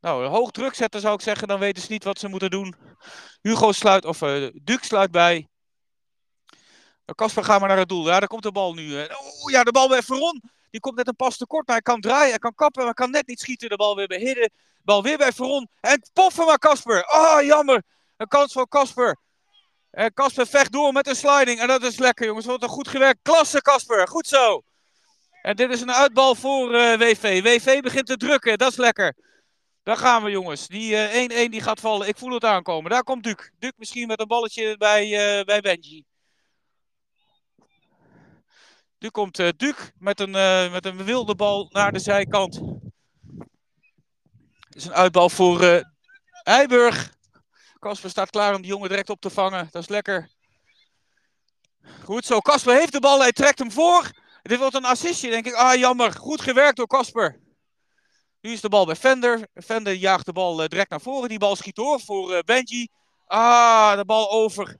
[0.00, 1.48] Nou, hoog druk zetten zou ik zeggen.
[1.48, 2.74] Dan weten ze niet wat ze moeten doen.
[3.42, 5.48] Hugo sluit, of uh, Duke sluit bij.
[7.14, 8.06] Kasper, ga maar naar het doel.
[8.06, 9.02] Ja, daar komt de bal nu.
[9.02, 10.42] Oh ja, de bal bij Veron.
[10.70, 13.10] Die komt net een pas tekort, maar hij kan draaien, hij kan kappen, maar kan
[13.10, 13.68] net niet schieten.
[13.68, 14.50] De bal weer bij Hidden,
[14.82, 15.68] bal weer bij Veron.
[15.80, 17.04] En poffen maar Kasper.
[17.12, 17.82] Oh, jammer.
[18.16, 19.16] Een kans voor Kasper.
[19.90, 21.60] En Kasper vecht door met een sliding.
[21.60, 22.46] En dat is lekker, jongens.
[22.46, 23.18] Wat een goed gewerkt.
[23.22, 24.08] Klasse, Kasper.
[24.08, 24.62] Goed zo.
[25.42, 27.42] En dit is een uitbal voor eh, WV.
[27.42, 28.58] WV begint te drukken.
[28.58, 29.16] Dat is lekker.
[29.82, 30.68] Daar gaan we, jongens.
[30.68, 30.96] Die
[31.30, 32.08] 1-1 uh, die gaat vallen.
[32.08, 32.90] Ik voel het aankomen.
[32.90, 33.50] Daar komt Duke.
[33.58, 35.08] Duke misschien met een balletje bij,
[35.44, 36.04] bij Benji.
[39.00, 42.54] Nu komt uh, Duc met een, uh, met een wilde bal naar de zijkant.
[44.60, 45.82] Het is een uitbal voor uh,
[46.42, 47.14] Eiburg.
[47.78, 49.68] Kasper staat klaar om die jongen direct op te vangen.
[49.70, 50.30] Dat is lekker.
[52.04, 52.40] Goed zo.
[52.40, 53.20] Kasper heeft de bal.
[53.20, 54.10] Hij trekt hem voor.
[54.42, 55.54] Dit wordt een assistje, denk ik.
[55.54, 56.12] Ah, jammer.
[56.12, 57.40] Goed gewerkt door Kasper.
[58.40, 59.48] Nu is de bal bij Fender.
[59.54, 61.28] Fender jaagt de bal direct naar voren.
[61.28, 62.88] Die bal schiet door voor Benji.
[63.26, 64.76] Ah, de bal over.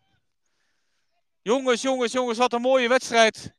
[1.43, 2.39] Jongens, jongens, jongens.
[2.39, 3.59] Wat een mooie wedstrijd.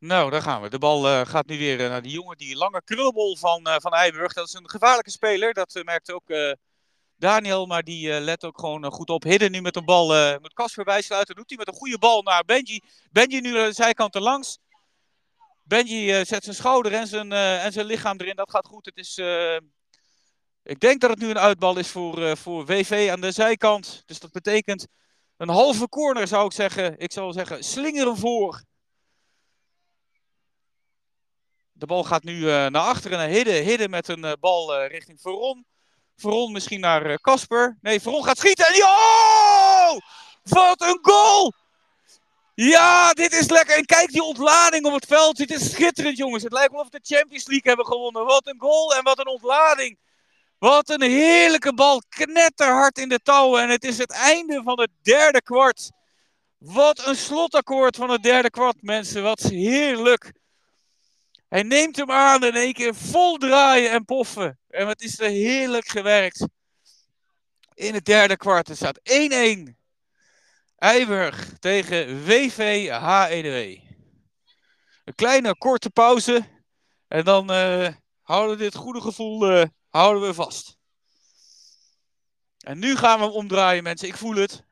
[0.00, 0.70] Nou, daar gaan we.
[0.70, 3.76] De bal uh, gaat nu weer uh, naar die jongen, die lange krullebol van, uh,
[3.78, 4.32] van Eiburg.
[4.32, 5.54] Dat is een gevaarlijke speler.
[5.54, 6.32] Dat merkt ook
[7.16, 9.22] Daniel, maar die let ook gewoon goed op.
[9.22, 11.34] Hidden nu met een bal, moet Casper bijsluiten.
[11.34, 12.80] Doet hij met een goede bal naar Benji.
[13.10, 14.58] Benji nu aan de zijkant langs.
[15.64, 18.36] Benji zet zijn schouder en zijn, en zijn lichaam erin.
[18.36, 18.84] Dat gaat goed.
[18.84, 19.18] Het is,
[20.62, 24.02] ik denk dat het nu een uitbal is voor, voor WV aan de zijkant.
[24.06, 24.86] Dus dat betekent
[25.36, 26.98] een halve corner zou ik zeggen.
[26.98, 28.68] Ik zou zeggen, slingeren voor.
[31.80, 33.62] De bal gaat nu naar achteren naar Hidden.
[33.62, 35.66] Hidden met een bal richting Veron.
[36.16, 37.78] Veron misschien naar Casper.
[37.80, 38.66] nee, Veron gaat schieten.
[38.66, 39.98] En oh!
[40.42, 41.52] Wat een goal!
[42.54, 43.76] Ja, dit is lekker.
[43.76, 45.36] En kijk die ontlading op het veld.
[45.36, 46.42] Dit is schitterend, jongens.
[46.42, 48.24] Het lijkt wel of we de Champions League hebben gewonnen.
[48.24, 49.98] Wat een goal en wat een ontlading.
[50.58, 52.02] Wat een heerlijke bal.
[52.08, 53.62] Knetterhard in de touwen.
[53.62, 55.90] En het is het einde van het derde kwart.
[56.58, 59.22] Wat een slotakkoord van het derde kwart, mensen.
[59.22, 60.32] Wat heerlijk.
[61.50, 64.58] Hij neemt hem aan in één keer vol draaien en poffen.
[64.68, 66.46] En wat is er heerlijk gewerkt.
[67.74, 68.70] In het derde kwart.
[68.72, 69.02] Staat 1-1.
[70.76, 73.82] Eiburg tegen VV HEDW.
[75.04, 76.44] Een kleine korte pauze.
[77.08, 77.88] En dan uh,
[78.20, 80.76] houden we dit goede gevoel uh, houden we vast.
[82.58, 84.08] En nu gaan we hem omdraaien, mensen.
[84.08, 84.64] Ik voel het.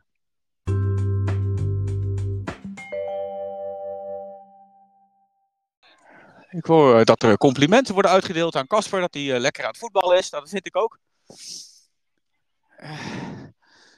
[6.51, 9.79] Ik hoor dat er complimenten worden uitgedeeld aan Casper, dat hij uh, lekker aan het
[9.79, 10.31] voetballen is.
[10.31, 10.99] Nou, dat vind ik ook.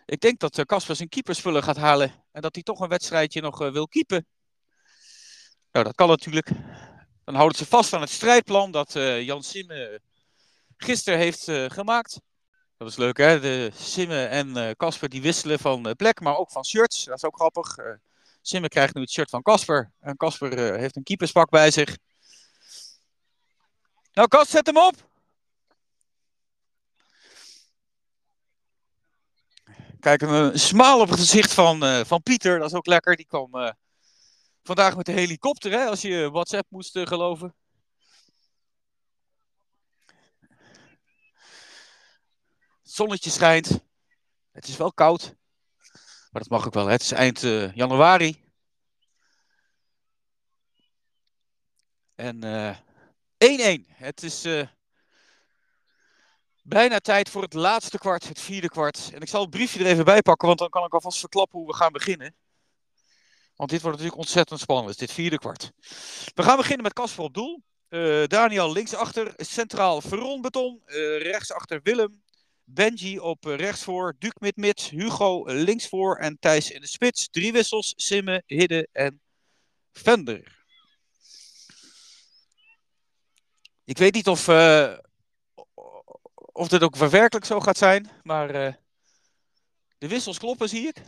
[0.07, 3.59] Ik denk dat Casper zijn keeperspullen gaat halen en dat hij toch een wedstrijdje nog
[3.59, 4.27] wil keepen.
[5.73, 6.51] Nou, dat kan natuurlijk.
[7.25, 10.01] Dan houden ze vast aan het strijdplan dat Jan Simme
[10.77, 12.21] gisteren heeft gemaakt.
[12.77, 13.41] Dat is leuk, hè?
[13.41, 17.05] De Simme en Casper die wisselen van plek, maar ook van shirts.
[17.05, 17.77] Dat is ook grappig.
[18.43, 19.93] Simme krijgt nu het shirt van Casper.
[20.01, 21.97] En Casper heeft een keeperspak bij zich.
[24.13, 25.09] Nou, Kas, zet hem op.
[30.01, 32.59] Kijk, een smaal op het gezicht van, uh, van Pieter.
[32.59, 33.17] Dat is ook lekker.
[33.17, 33.71] Die kwam uh,
[34.63, 37.55] vandaag met de helikopter, hè, als je WhatsApp moest geloven.
[42.83, 43.81] Het zonnetje schijnt.
[44.53, 45.35] Het is wel koud.
[46.31, 46.87] Maar dat mag ook wel.
[46.87, 47.41] Het is eind
[47.75, 48.45] januari.
[52.15, 52.43] En
[53.45, 53.87] 1-1.
[53.93, 54.67] Het is uh,
[56.63, 59.11] bijna tijd voor het laatste kwart, het vierde kwart.
[59.15, 61.59] En ik zal het briefje er even bij pakken, want dan kan ik alvast verklappen
[61.59, 62.35] hoe we gaan beginnen.
[63.57, 65.71] Want dit wordt natuurlijk ontzettend spannend, dit vierde kwart.
[66.35, 67.63] We gaan beginnen met Casper op doel.
[67.89, 72.23] Uh, Daniel linksachter, centraal Veron Beton, uh, rechtsachter Willem.
[72.65, 77.29] Benji op rechtsvoor, Duke mid mid, Hugo linksvoor en Thijs in de spits.
[77.31, 79.21] Drie wissels, Simme, Hidde en
[79.93, 80.60] Vender.
[83.91, 84.99] Ik weet niet of, uh,
[86.37, 88.73] of dit ook werkelijk zo gaat zijn, maar uh,
[89.99, 91.03] de wissels kloppen, zie ik.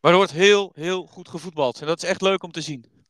[0.00, 1.80] Maar er wordt heel, heel goed gevoetbald.
[1.80, 3.06] En dat is echt leuk om te zien.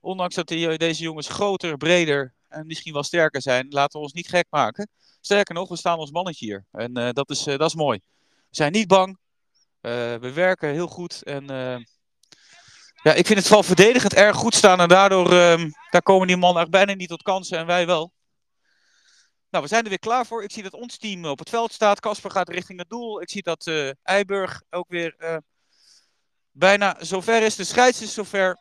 [0.00, 4.12] Ondanks dat die, deze jongens groter, breder en misschien wel sterker zijn, laten we ons
[4.12, 4.88] niet gek maken.
[5.20, 6.66] Sterker nog, we staan ons mannetje hier.
[6.70, 8.00] En uh, dat, is, dat is mooi.
[8.28, 9.18] We zijn niet bang.
[9.80, 11.22] we werken heel goed.
[11.22, 11.46] En
[13.02, 14.80] ja, ik vind het vooral verdedigend erg goed staan.
[14.80, 18.12] En daardoor um, daar komen die mannen echt bijna niet tot kansen en wij wel.
[19.50, 20.42] Nou, we zijn er weer klaar voor.
[20.42, 22.00] Ik zie dat ons team op het veld staat.
[22.00, 23.20] Casper gaat richting het doel.
[23.22, 25.36] Ik zie dat uh, Eiburg ook weer uh,
[26.50, 27.56] bijna zover is.
[27.56, 28.58] De scheids is zover.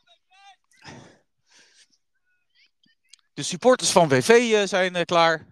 [3.34, 5.48] De supporters van WV uh, zijn klaar.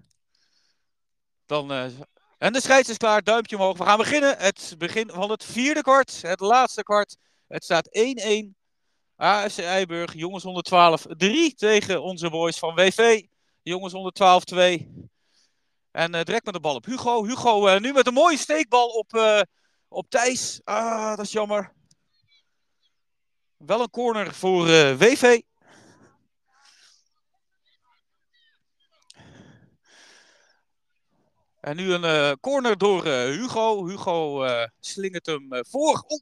[1.45, 1.71] Dan,
[2.37, 3.23] en de scheids is klaar.
[3.23, 3.77] Duimpje omhoog.
[3.77, 4.37] We gaan beginnen.
[4.37, 6.21] Het begin van het vierde kwart.
[6.21, 7.17] Het laatste kwart.
[7.47, 7.89] Het staat
[8.53, 8.58] 1-1
[9.19, 13.23] AFC Eiburg, jongens 112, 3 tegen onze boys van WV.
[13.61, 15.09] Jongens 112, 2.
[15.91, 17.25] En uh, direct met de bal op Hugo.
[17.25, 19.41] Hugo uh, nu met een mooie steekbal op, uh,
[19.87, 20.61] op Thijs.
[20.63, 21.73] Ah, dat is jammer.
[23.57, 24.65] Wel een corner voor
[24.97, 25.41] WV.
[31.59, 33.87] En nu een corner door Hugo.
[33.87, 34.45] Hugo
[34.79, 36.05] slingert hem voor.
[36.09, 36.21] Oeh,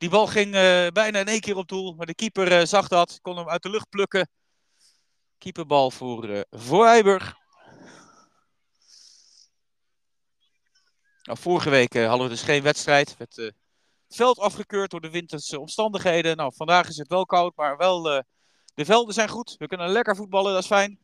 [0.00, 1.94] die bal ging uh, bijna in één keer op doel.
[1.94, 3.18] Maar de keeper uh, zag dat.
[3.22, 4.28] Kon hem uit de lucht plukken.
[5.38, 7.34] Keeperbal voor, uh, voor Eiburg.
[11.22, 13.14] Nou, vorige week hadden we dus geen wedstrijd.
[13.18, 13.54] Het
[14.08, 16.36] veld afgekeurd door de winterse omstandigheden.
[16.36, 18.02] Nou, vandaag is het wel koud, maar wel
[18.74, 19.54] de velden zijn goed.
[19.58, 20.98] We kunnen lekker voetballen, dat is fijn.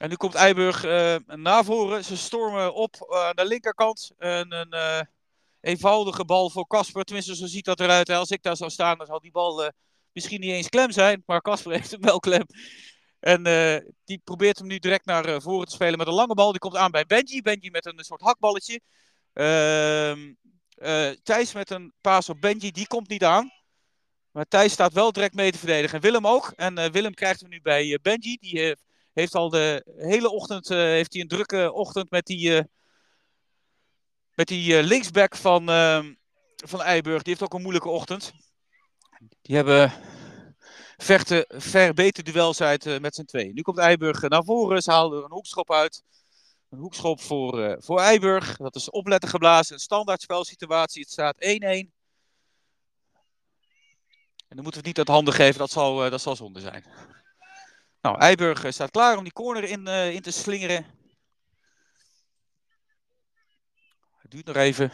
[0.00, 0.82] En nu komt Eiburg
[1.26, 2.04] naar voren.
[2.04, 4.10] Ze stormen op aan de linkerkant.
[4.18, 5.08] En een
[5.62, 7.04] eenvoudige bal voor Casper.
[7.04, 8.10] Tenminste, zo ziet dat eruit.
[8.10, 9.68] Als ik daar zou staan, dan zal die bal uh,
[10.12, 11.22] misschien niet eens klem zijn.
[11.26, 12.46] Maar Casper heeft hem wel klem.
[13.20, 16.34] En uh, die probeert hem nu direct naar uh, voren te spelen met een lange
[16.34, 16.50] bal.
[16.50, 17.42] Die komt aan bij Benji.
[17.42, 18.80] Benji met een soort hakballetje.
[19.32, 20.32] Ehm,
[21.22, 22.70] Thijs met een paas op Benji.
[22.70, 23.50] Die komt niet aan.
[24.30, 25.96] Maar Thijs staat wel direct mee te verdedigen.
[25.96, 26.52] En Willem ook.
[26.56, 28.36] En Willem krijgt hem nu bij Benji.
[28.40, 28.76] Die
[29.12, 32.62] heeft al de hele ochtend heeft hij een drukke ochtend met die
[34.34, 36.04] met die uh, linksback van, uh,
[36.56, 37.22] van Eiburg.
[37.22, 38.32] Die heeft ook een moeilijke ochtend.
[39.42, 39.92] Die hebben
[40.96, 42.24] vechten ver beter
[42.60, 43.54] uit met z'n tweeën.
[43.54, 44.82] Nu komt Eiburg naar voren.
[44.82, 46.02] Ze er een hoekschop uit.
[46.70, 48.56] Een hoekschop voor, voor Eiburg.
[48.56, 49.74] Dat is opletten geblazen.
[49.74, 51.02] Een standaard spelsituatie.
[51.02, 51.38] Het staat 1-1.
[51.40, 51.90] En
[54.48, 55.58] dan moeten we het niet uit handen geven.
[55.58, 56.84] Dat zal, dat zal zonde zijn.
[58.00, 60.86] Nou, Eiburg staat klaar om die corner in, in te slingeren.
[64.21, 64.92] Het duurt nog even.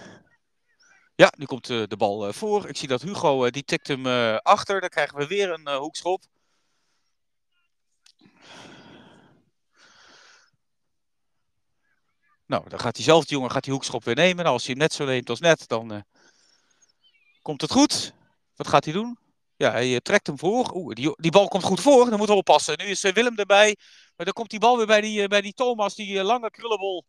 [1.15, 2.69] Ja, nu komt uh, de bal uh, voor.
[2.69, 4.81] Ik zie dat Hugo, uh, die tikt hem achter.
[4.81, 6.23] Dan krijgen we weer een hoekschop.
[12.47, 14.43] Nou, dan gaat diezelfde jongen gaat die hoekschop weer nemen.
[14.45, 16.05] Nou, als hij hem net zo neemt als net, dan
[17.43, 18.13] komt het goed.
[18.57, 19.19] Wat gaat hij doen?
[19.57, 20.75] Ja, hij trekt hem voor.
[20.75, 22.05] Oeh, die, die bal komt goed voor.
[22.05, 22.79] Dan moeten we oppassen.
[22.79, 23.77] Nu is Willem erbij.
[24.17, 27.05] Maar dan komt die bal weer bij die, bij die Thomas, die lange krullenbol.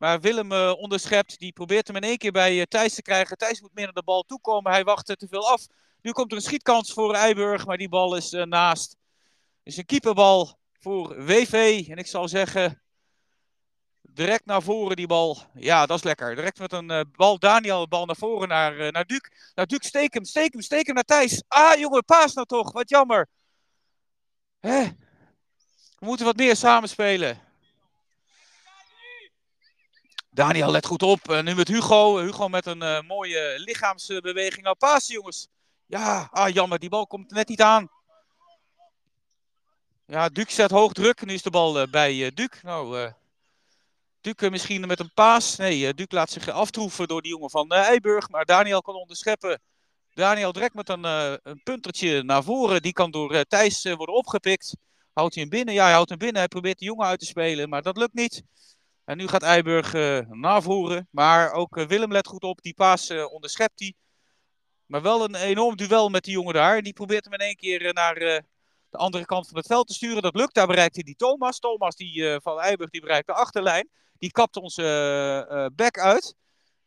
[0.00, 3.36] Maar Willem uh, onderschept, die probeert hem in één keer bij uh, Thijs te krijgen.
[3.36, 5.66] Thijs moet meer naar de bal toe komen, hij wacht te veel af.
[6.00, 8.90] Nu komt er een schietkans voor Eiburg, maar die bal is uh, naast.
[8.90, 11.86] Het is een keeperbal voor WV.
[11.88, 12.82] En ik zal zeggen,
[14.00, 15.38] direct naar voren die bal.
[15.54, 16.34] Ja, dat is lekker.
[16.34, 19.20] Direct met een bal, Daniel, bal naar voren naar, naar Duc.
[19.54, 21.42] Nou, Duc, steek hem, steek hem, steek hem naar Thijs.
[21.48, 23.28] Ah, jongen, paas nou toch, wat jammer.
[24.60, 24.82] Hè?
[25.98, 27.49] We moeten wat meer samenspelen.
[30.32, 31.30] Daniel let goed op.
[31.30, 32.18] Uh, nu met Hugo.
[32.18, 34.64] Hugo met een uh, mooie lichaamsbeweging.
[34.64, 35.48] Nou, pasen jongens.
[35.86, 36.78] Ja, ah, jammer.
[36.78, 37.88] Die bal komt net niet aan.
[40.06, 41.24] Ja, Duc zet hoog druk.
[41.24, 42.62] Nu is de bal uh, bij Duc.
[42.62, 43.12] Nou,
[44.20, 45.56] Duc misschien met een paas.
[45.56, 48.28] Nee, Duc laat zich aftroeven door die jongen van Eiburg.
[48.28, 49.60] Maar Daniel kan onderscheppen.
[50.14, 52.82] Daniel direct met een, een puntertje naar voren.
[52.82, 54.76] Die kan door Thijs worden opgepikt.
[55.12, 55.74] Houdt hij hem binnen?
[55.74, 56.38] Ja, hij houdt hem binnen.
[56.38, 57.68] Hij probeert de jongen uit te spelen.
[57.68, 58.42] Maar dat lukt niet.
[59.10, 61.08] En nu gaat Eiburg uh, navoeren.
[61.10, 62.62] Maar ook uh, Willem let goed op.
[62.62, 63.94] Die paas uh, onderschept hij.
[64.86, 66.82] Maar wel een enorm duel met die jongen daar.
[66.82, 68.14] Die probeert hem in één keer naar
[68.90, 70.22] de andere kant van het veld te sturen.
[70.22, 70.54] Dat lukt.
[70.54, 71.58] Daar bereikt hij die Thomas.
[71.58, 73.88] Thomas die, van Eiburg die bereikt de achterlijn.
[74.18, 76.34] Die kapt onze back uit.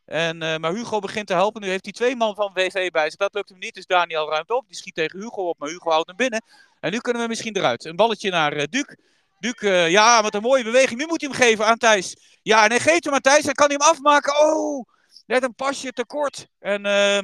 [0.06, 1.62] En, maar Hugo begint te helpen.
[1.62, 3.20] Nu heeft hij twee man van WV bij zich.
[3.20, 3.74] Dat lukt hem niet.
[3.74, 4.68] Dus Daniel ruimt op.
[4.68, 5.60] Die schiet tegen Hugo op.
[5.60, 6.44] Maar Hugo houdt hem binnen.
[6.80, 7.86] En nu kunnen we misschien eruit.
[7.86, 8.96] Een balletje naar Duc.
[9.44, 11.00] Duc, uh, ja, met een mooie beweging.
[11.00, 12.38] Nu moet hij hem geven aan Thijs.
[12.42, 13.44] Ja, en hij geeft hem aan Thijs.
[13.44, 14.40] Dan kan hij hem afmaken.
[14.40, 14.86] Oh,
[15.26, 16.48] net een pasje tekort.
[16.60, 17.20] En uh,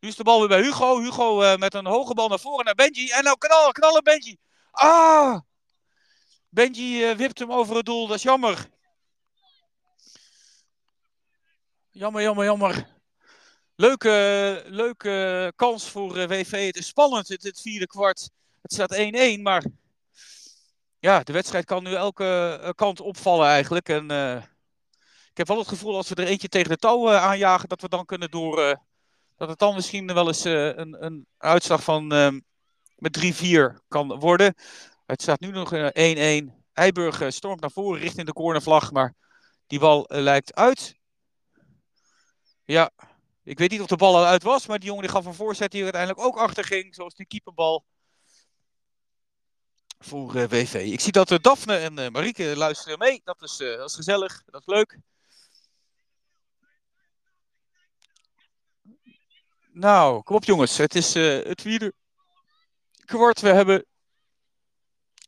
[0.00, 1.00] nu is de bal weer bij Hugo.
[1.00, 3.08] Hugo uh, met een hoge bal naar voren naar Benji.
[3.08, 4.36] En nou knallen, knallen Benji.
[4.70, 5.40] Ah!
[6.48, 8.06] Benji wipt hem over het doel.
[8.06, 8.68] Dat is jammer.
[11.90, 12.86] Jammer, jammer, jammer.
[13.74, 16.66] Leuke, leuke kans voor WV.
[16.66, 18.30] Het is spannend, het, het vierde kwart.
[18.62, 18.96] Het staat
[19.38, 19.64] 1-1, maar
[20.98, 23.88] ja, de wedstrijd kan nu elke uh, kant opvallen eigenlijk.
[23.88, 24.36] En uh,
[25.30, 27.80] ik heb wel het gevoel als we er eentje tegen de touw uh, aanjagen, dat
[27.80, 28.78] we dan kunnen door.
[29.36, 32.40] dat het dan misschien wel eens een, een uitslag van ehm,
[32.96, 33.42] met
[33.80, 34.54] 3-4 kan worden.
[35.06, 35.80] Het staat nu nog 1-1.
[36.72, 39.14] Eiburg stormt naar voren richting de cornervlag, maar
[39.66, 40.96] die bal lijkt uit.
[42.64, 42.90] Ja,
[43.42, 45.34] ik weet niet of de bal al uit was, maar die jongen die gaf een
[45.34, 47.84] voorzet die uiteindelijk ook achter ging, zoals die keeperbal
[49.98, 50.74] voor uh, eh, WV.
[50.74, 53.20] Ik zie dat uh, Daphne en uh, Marieke luisteren mee.
[53.24, 54.98] Dat is, dat gezellig, dat is leuk.
[59.72, 60.76] Nou, kom op jongens.
[60.76, 61.92] Het is het vierde
[63.04, 63.40] kwart.
[63.40, 63.84] We hebben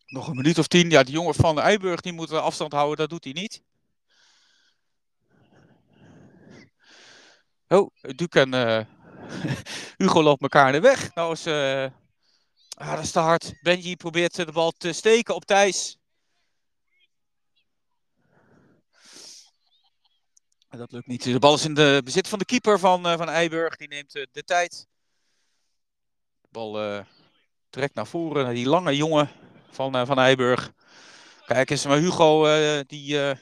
[0.07, 0.91] nog een minuut of tien.
[0.91, 2.97] Ja, die jongen van de Eiburg die moet afstand houden.
[2.97, 3.62] Dat doet hij niet.
[7.68, 8.89] Oh, Duke en
[9.99, 11.14] Hugo loopt elkaar in de weg.
[11.14, 11.45] Nou is
[12.81, 13.55] Ah, dat is te hard.
[13.62, 15.99] Benji probeert de bal te steken op Thijs.
[20.68, 21.22] Dat lukt niet.
[21.22, 23.76] De bal is in de bezit van de keeper van, uh, van Eiburg.
[23.76, 24.87] Die neemt uh, de tijd.
[26.41, 27.05] De bal uh,
[27.70, 28.45] trekt naar voren.
[28.45, 29.31] Naar die lange jongen
[29.70, 30.72] van, van Eiburg.
[31.47, 32.45] Kijk eens, maar Hugo
[32.87, 33.35] die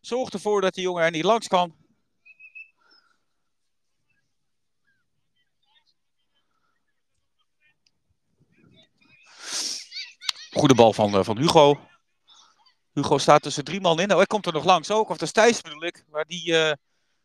[0.00, 1.85] zorgt ervoor dat die jongen er niet langs kan.
[10.56, 11.80] Goede bal van, uh, van Hugo.
[12.92, 14.06] Hugo staat tussen drie man in.
[14.06, 15.08] Nou, hij komt er nog langs ook.
[15.08, 16.04] Of de Stijs bedoel ik.
[16.10, 16.72] Maar die uh,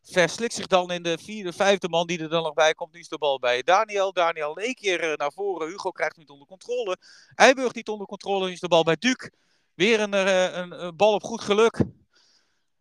[0.02, 2.94] verslikt zich dan in de vierde, vijfde man die er dan nog bij komt.
[2.94, 4.14] Nu is de bal bij Daniel.
[4.14, 5.68] Daniel één keer uh, naar voren.
[5.68, 6.98] Hugo krijgt niet onder controle.
[7.36, 8.46] Eiburg niet onder controle.
[8.46, 9.30] Nu is de bal bij Duc.
[9.74, 11.84] Weer een, een, een, bal op goed geluk.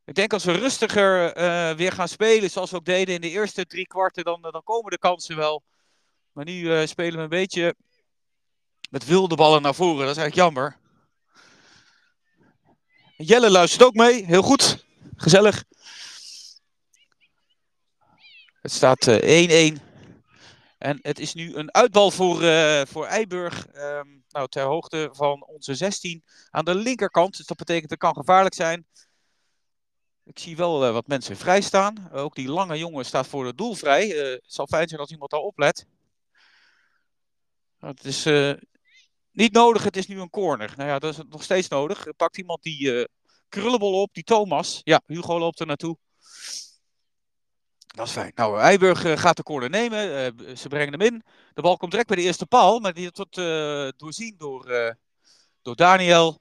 [0.05, 1.35] Ik denk als we rustiger
[1.77, 4.91] weer gaan spelen, zoals we ook deden in de eerste drie kwarten, dan, dan komen
[4.91, 5.63] de kansen wel.
[6.33, 7.75] Maar nu spelen we een beetje
[8.91, 10.07] met wilde ballen naar voren.
[10.07, 10.78] Dat is eigenlijk jammer.
[13.16, 14.24] Jelle luistert ook mee.
[14.24, 14.84] Heel goed.
[15.16, 15.64] Gezellig.
[18.61, 19.16] Het staat 1-1.
[19.22, 19.76] Uh,
[20.78, 23.66] En het is nu een uitbal voor, uh, voor Eiburg.
[23.74, 27.36] Um, nou, ter hoogte van onze 16 aan de linkerkant.
[27.36, 28.86] Dus dat betekent het kan gevaarlijk zijn.
[30.24, 32.11] Ik zie wel uh, wat mensen vrij staan.
[32.12, 34.09] ook die lange jongen staat voor het doel vrij.
[34.09, 35.86] Het zal fijn zijn als iemand daar oplet.
[37.78, 38.26] Het is
[39.41, 40.72] niet nodig, het is nu een corner.
[40.76, 42.07] Nou ja, dat is nog steeds nodig.
[42.16, 43.09] Pakt iemand die
[43.49, 44.80] krullenbol op, die Thomas.
[44.84, 45.97] Ja, Hugo loopt er naartoe.
[47.86, 48.32] Dat is fijn.
[48.34, 50.34] Nou, Eiburg uh, gaat de corner nemen.
[50.38, 51.22] Uh, ze brengen hem in.
[51.55, 52.80] De bal komt direct bij de eerste paal.
[52.80, 54.95] Maar die wordt uh, doorzien door,
[55.62, 56.41] door Daniel.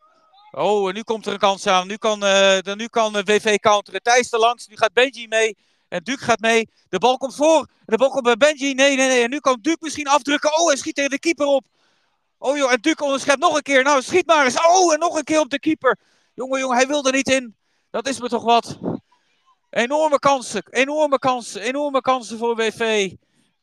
[0.52, 1.88] Oh, en nu komt er een kans aan.
[1.88, 4.02] Nu kan, de, nu kan WV counteren.
[4.02, 4.68] Thijs er langs.
[4.68, 5.58] Nu gaat Benji mee.
[5.88, 6.70] En Duke gaat mee.
[6.90, 7.68] De bal komt voor.
[7.86, 8.74] De bal komt bij Benji.
[8.74, 9.24] Nee, nee, nee.
[9.24, 10.60] En nu kan Duke misschien afdrukken.
[10.60, 11.66] Oh, hij schiet tegen de keeper op.
[12.42, 13.84] Oh joh, en Duke onderschept nog een keer.
[13.84, 14.66] Nou, schiet maar eens.
[14.68, 16.00] Oh, en nog een keer op de keeper.
[16.34, 17.56] Jongen, jongen, hij wil er niet in.
[17.90, 18.80] Dat is me toch wat.
[19.70, 23.12] Enorme kansen, enorme kansen, enorme kansen voor WV.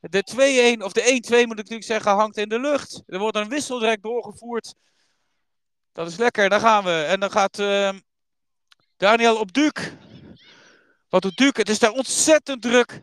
[0.01, 3.03] De 2-1, of de 1-2 moet ik natuurlijk zeggen, hangt in de lucht.
[3.07, 4.75] Er wordt een wissel direct doorgevoerd.
[5.93, 7.03] Dat is lekker, daar gaan we.
[7.03, 7.93] En dan gaat uh,
[8.97, 9.93] Daniel op Duke.
[11.09, 11.61] Wat doet Duke?
[11.61, 13.01] Het is daar ontzettend druk.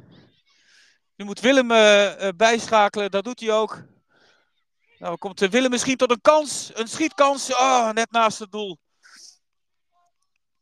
[1.15, 3.84] Nu moet Willem uh, uh, bijschakelen, dat doet hij ook.
[5.04, 7.54] Nou, komt Willem misschien tot een kans, een schietkans.
[7.54, 8.78] Oh, net naast het doel.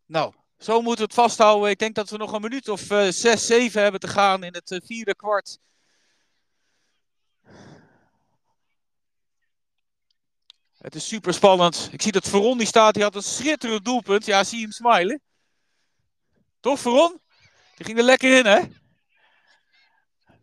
[0.05, 1.69] Nou, zo moeten we het vasthouden.
[1.69, 4.53] Ik denk dat we nog een minuut of uh, 6, 7 hebben te gaan in
[4.53, 5.59] het uh, vierde kwart.
[10.77, 11.89] Het is super spannend.
[11.91, 12.93] Ik zie dat Veron die staat.
[12.93, 14.25] Die had een schitterend doelpunt.
[14.25, 15.21] Ja, zie hem smilen.
[16.59, 17.21] Toch, Veron?
[17.75, 18.61] Die ging er lekker in, hè?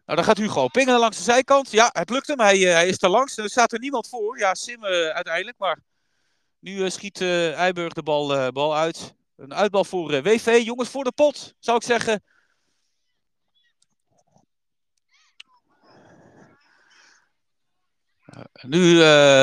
[0.08, 1.70] Nou, dan gaat Hugo pingelen langs de zijkant.
[1.70, 2.40] Ja, het lukt hem.
[2.40, 3.36] Hij, uh, hij is er langs.
[3.36, 4.38] Er staat er niemand voor.
[4.38, 5.58] Ja, Sim uh, uiteindelijk.
[5.58, 5.80] Maar
[6.58, 9.14] nu uh, schiet Eiburg de bal, bal uit.
[9.36, 10.60] Een uitbal voor WV.
[10.64, 12.22] Jongens, voor de pot, zou ik zeggen.
[18.62, 18.94] Nu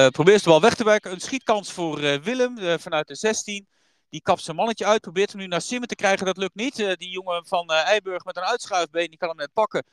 [0.09, 1.11] probeert de bal weg te werken.
[1.11, 3.67] Een schietkans voor Willem vanuit de 16.
[4.09, 5.01] Die kapt zijn mannetje uit.
[5.01, 6.25] Probeert hem nu naar Simmen te krijgen.
[6.25, 6.75] Dat lukt niet.
[6.75, 9.09] die jongen van Eiburg met een uitschuifbeen.
[9.09, 9.85] Die kan hem net pakken.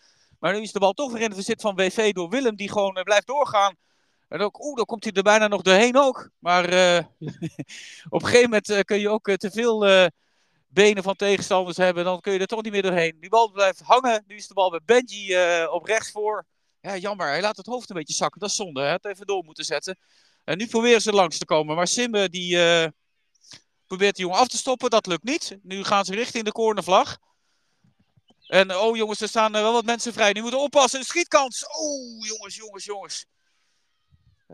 [0.43, 2.57] Maar nu is de bal toch weer in het bezit van WV door Willem.
[2.57, 3.76] Die gewoon blijft doorgaan.
[4.28, 6.30] En ook, oeh, dan komt hij er bijna nog doorheen ook.
[6.38, 6.99] Maar uh,
[8.09, 10.09] op een gegeven moment uh, kun je ook te veel
[10.68, 12.05] benen van tegenstanders hebben.
[12.05, 13.16] Dan kun je er toch niet meer doorheen.
[13.20, 14.24] Die bal blijft hangen.
[14.26, 15.36] Nu is de bal bij Benji
[15.66, 16.47] op rechts voor.
[16.80, 17.28] Ja, jammer.
[17.28, 18.40] Hij laat het hoofd een beetje zakken.
[18.40, 18.80] Dat is zonde.
[18.80, 19.99] Hij had even door moeten zetten.
[20.45, 21.76] En nu proberen ze langs te komen.
[21.76, 22.59] Maar Simbe die
[23.86, 24.90] probeert de jongen af te stoppen.
[24.90, 25.59] Dat lukt niet.
[25.62, 27.18] Nu gaan ze richting de cornervlag.
[28.53, 30.33] En oh jongens, er staan wel wat mensen vrij.
[30.33, 30.99] Nu moeten oppassen.
[30.99, 31.67] Een schietkans.
[31.67, 33.27] Oh jongens, jongens, jongens.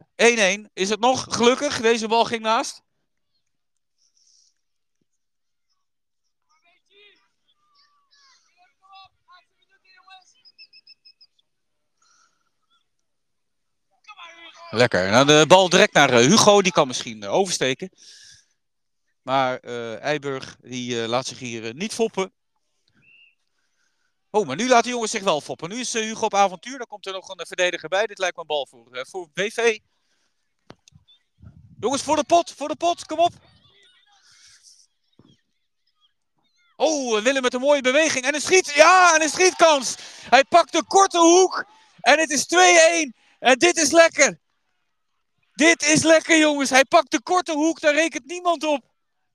[0.00, 0.70] 1-1.
[0.72, 1.26] Is het nog?
[1.28, 1.80] Gelukkig.
[1.80, 2.82] Deze bal ging naast.
[14.70, 15.10] Lekker.
[15.10, 16.62] Nou, de bal direct naar Hugo.
[16.62, 17.90] Die kan misschien oversteken.
[19.22, 22.32] Maar uh, Eiburg die laat zich hier niet foppen.
[24.38, 25.68] Oh, maar nu laat de jongens zich wel foppen.
[25.68, 26.78] Nu is Hugo op avontuur.
[26.78, 28.06] Dan komt er nog een verdediger bij.
[28.06, 29.78] Dit lijkt me een bal voor, voor BV.
[31.80, 33.32] Jongens, voor de pot, voor de pot, kom op.
[36.76, 38.24] Oh, Willem met een mooie beweging.
[38.24, 39.96] En een schiet, ja, en een schietkans.
[40.30, 41.64] Hij pakt de korte hoek.
[42.00, 42.56] En het is 2-1.
[43.38, 44.40] En dit is lekker.
[45.54, 46.70] Dit is lekker, jongens.
[46.70, 48.84] Hij pakt de korte hoek, daar rekent niemand op.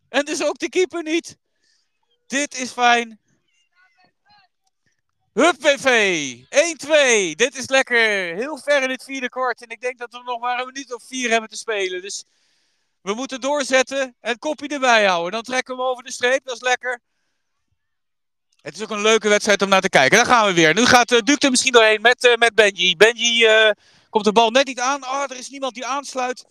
[0.09, 1.37] En dus ook de keeper niet.
[2.27, 3.21] Dit is fijn.
[5.33, 5.87] Hup, PV.
[7.31, 7.35] 1-2.
[7.35, 8.35] Dit is lekker.
[8.35, 9.61] Heel ver in het vierde kwart.
[9.61, 12.01] En ik denk dat we nog maar een minuut of vier hebben te spelen.
[12.01, 12.23] Dus
[13.01, 15.31] we moeten doorzetten en kopje erbij houden.
[15.31, 16.45] Dan trekken we hem over de streep.
[16.45, 17.01] Dat is lekker.
[18.61, 20.17] Het is ook een leuke wedstrijd om naar te kijken.
[20.17, 20.73] Daar gaan we weer.
[20.73, 22.95] Nu gaat uh, er misschien doorheen met, uh, met Benji.
[22.95, 23.71] Benji uh,
[24.09, 25.03] komt de bal net niet aan.
[25.03, 26.45] Oh, er is niemand die aansluit.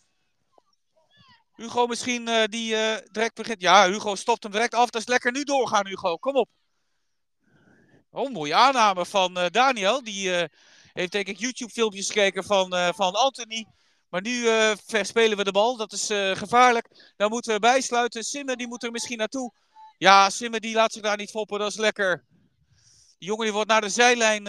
[1.55, 2.77] Hugo misschien die
[3.11, 3.61] direct begint.
[3.61, 4.91] Ja, Hugo stopt hem direct af.
[4.91, 5.33] Dat is lekker.
[5.33, 6.17] Nu doorgaan, Hugo.
[6.17, 6.49] Kom op.
[8.15, 10.03] Oh, mooie aanname van uh, Daniel.
[10.03, 10.43] Die uh,
[10.93, 13.67] heeft denk ik YouTube-filmpjes gekeken van, uh, van Anthony.
[14.09, 14.45] Maar nu
[14.87, 15.77] verspelen we de bal.
[15.77, 16.07] Dat is
[16.39, 17.13] gevaarlijk.
[17.17, 18.23] Dan moeten we bijsluiten.
[18.23, 19.53] Simmen die moet er misschien naartoe.
[19.99, 21.59] Ja, Simmen die laat zich daar niet foppen.
[21.59, 22.25] Dat is lekker.
[23.19, 24.47] Die jongen die wordt naar de zijlijn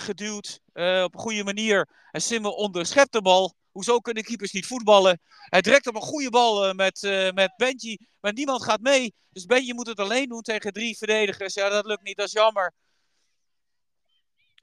[0.00, 0.60] geduwd.
[1.04, 1.88] op een goede manier.
[2.10, 3.54] En Simmen onderschept de bal.
[3.70, 5.20] Hoezo kunnen keepers niet voetballen?
[5.48, 7.00] Hij trekt op een goede bal met,
[7.34, 7.98] met Benji.
[8.20, 9.14] Maar niemand gaat mee.
[9.30, 11.54] Dus Benji moet het alleen doen tegen drie verdedigers.
[11.54, 12.16] Ja, dat lukt niet.
[12.16, 12.74] Dat is jammer.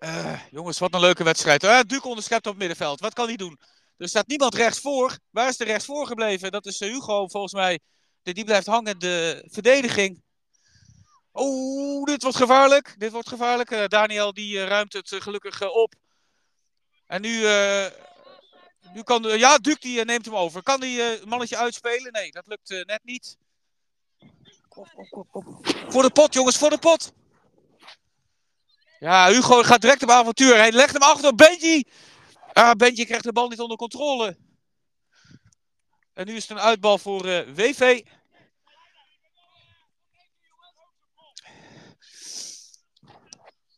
[0.04, 1.64] Uh, jongens, wat een leuke wedstrijd.
[1.64, 3.00] Uh, Duke onderschept op het middenveld.
[3.00, 3.60] Wat kan hij doen?
[3.98, 5.18] Er staat niemand rechts voor.
[5.30, 6.52] Waar is er rechts voor gebleven?
[6.52, 7.80] Dat is uh, Hugo volgens mij.
[8.24, 9.00] Die blijft hangen.
[9.00, 10.24] De verdediging.
[11.34, 12.96] Oeh, dit wordt gevaarlijk.
[12.98, 13.90] Dit wordt gevaarlijk.
[13.90, 15.94] Daniel die ruimt het gelukkig op.
[17.06, 17.44] En nu,
[18.94, 20.64] nu kan, ja, Duke die neemt hem over.
[20.64, 22.12] Kan die mannetje uitspelen?
[22.12, 23.38] Nee, dat lukt net niet.
[25.88, 27.14] Voor de pot, jongens, voor de pot.
[29.04, 30.56] Ja, Hugo gaat direct op avontuur.
[30.56, 31.84] Hij legt hem achter Benji.
[32.54, 34.38] Ah, Benji krijgt de bal niet onder controle.
[36.14, 38.02] En nu is het een uitbal voor uh, WV.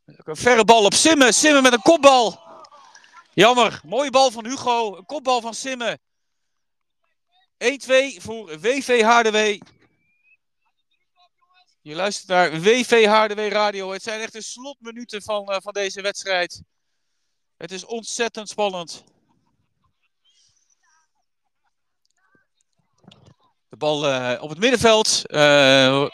[0.06, 1.34] Een verre bal op Simmen.
[1.34, 2.40] Simmen met een kopbal.
[3.34, 3.82] Jammer.
[3.86, 4.98] Mooie bal van Hugo.
[4.98, 6.00] Een kopbal van Simmen.
[7.64, 7.68] 1-2
[8.18, 9.62] voor WV Haardewe.
[11.86, 13.06] Je luistert naar WV
[13.52, 13.92] Radio.
[13.92, 16.62] Het zijn echt de slotminuten van, uh, van deze wedstrijd.
[17.58, 19.04] Het is ontzettend spannend.
[23.70, 25.22] De bal uh, op het middenveld.
[25.26, 26.10] Uh,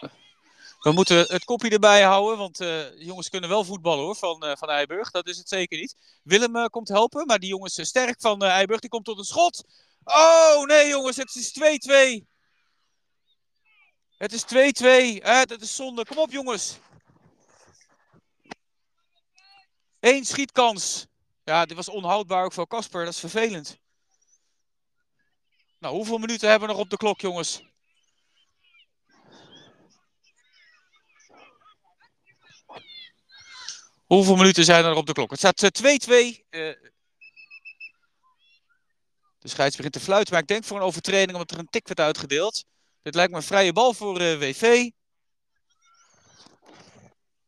[0.80, 2.58] we moeten het kopje erbij houden, want
[2.98, 5.12] jongens kunnen wel voetballen hoor, van, van Eiburg.
[5.12, 6.20] Dat is het zeker niet.
[6.24, 9.64] Willem komt helpen, maar die jongens sterk van Eiburg, die komt tot een schot.
[10.04, 11.60] Oh nee jongens, het is
[12.24, 12.32] 2-2.
[14.22, 15.24] Het is 2-2.
[15.24, 16.06] Het is zonde.
[16.06, 16.78] Kom op jongens.
[20.00, 21.06] Eén schietkans.
[21.44, 23.06] Ja, dit was onhoudbaar ook voor Casper.
[23.06, 23.78] Dat is vervelend.
[25.80, 27.64] Nou, hoeveel minuten hebben we nog op de klok, jongens?
[34.06, 35.32] Hoeveel minuten zijn er nog op de klok?
[35.32, 35.86] Het staat 2-2.
[35.86, 36.74] Uh,
[39.40, 41.88] de scheids begint te fluiten, maar ik denk voor een overtreding omdat er een tik
[41.88, 42.66] werd uitgedeeld.
[43.02, 44.90] Dit lijkt me een vrije bal voor uh, WV.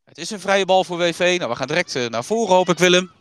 [0.04, 1.36] Het is een vrije bal voor WV.
[1.40, 3.12] Nou, we gaan direct uh, naar voren, hoop ik, Willem.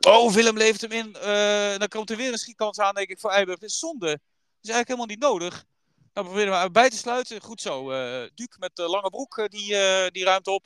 [0.00, 1.16] Oh, Willem levert hem in.
[1.16, 3.58] Uh, dan komt er weer een schietkans aan, denk ik, voor Eiburg.
[3.58, 4.06] Dit is zonde.
[4.06, 4.18] Dat
[4.62, 5.64] is eigenlijk helemaal niet nodig.
[6.12, 7.40] Nou, we proberen we bij te sluiten.
[7.40, 7.92] Goed zo.
[7.92, 9.66] Uh, Duke met de lange broek, die,
[10.10, 10.64] die ruimt op.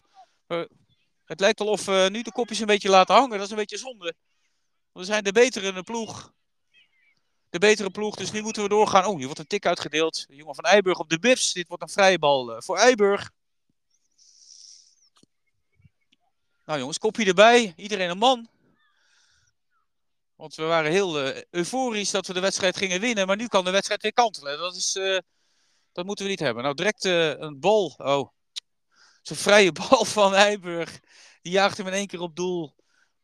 [1.25, 3.31] het lijkt wel of we nu de kopjes een beetje laten hangen.
[3.31, 4.15] Dat is een beetje zonde.
[4.93, 6.35] We zijn de betere in de ploeg.
[7.51, 9.05] De betere ploeg, dus nu moeten we doorgaan.
[9.05, 10.25] Oh, hier wordt een tik uitgedeeld.
[10.29, 11.53] De jongen van Eiburg op de bips.
[11.53, 13.31] Dit wordt een vrije bal voor Eiburg.
[16.65, 17.73] Nou jongens, kopje erbij.
[17.77, 18.49] Iedereen een man.
[20.37, 23.27] Want we waren heel uh, euforisch dat we de wedstrijd gingen winnen.
[23.27, 24.59] Maar nu kan de wedstrijd weer kantelen.
[24.59, 25.19] Dat, is, uh,
[25.93, 26.63] dat moeten we niet hebben.
[26.63, 27.95] Nou, direct een bal.
[27.99, 28.29] Oh,
[29.23, 31.01] zo'n vrije bal van Heiburg.
[31.43, 32.75] Die jaagt hem in één keer op doel.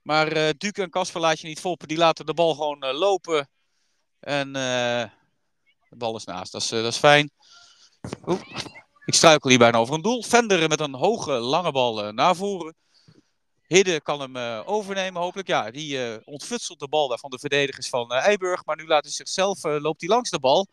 [0.03, 1.89] Maar Duke en Kasper laat je niet foppen.
[1.89, 3.49] Die laten de bal gewoon lopen.
[4.23, 6.53] En de bal is naast.
[6.53, 7.31] Dat is, dat is fijn.
[9.05, 10.23] Ik struikel hier bijna over een doel.
[10.23, 12.75] Vender met een hoge, lange bal naar voren.
[13.66, 15.49] Hidde kan hem overnemen, hopelijk.
[15.49, 18.64] Ja, die uh, ontfutselt de bal daar van de verdedigers van uh, Eiburg.
[18.64, 20.66] Maar nu laat hij zichzelf, loopt hij langs de bal.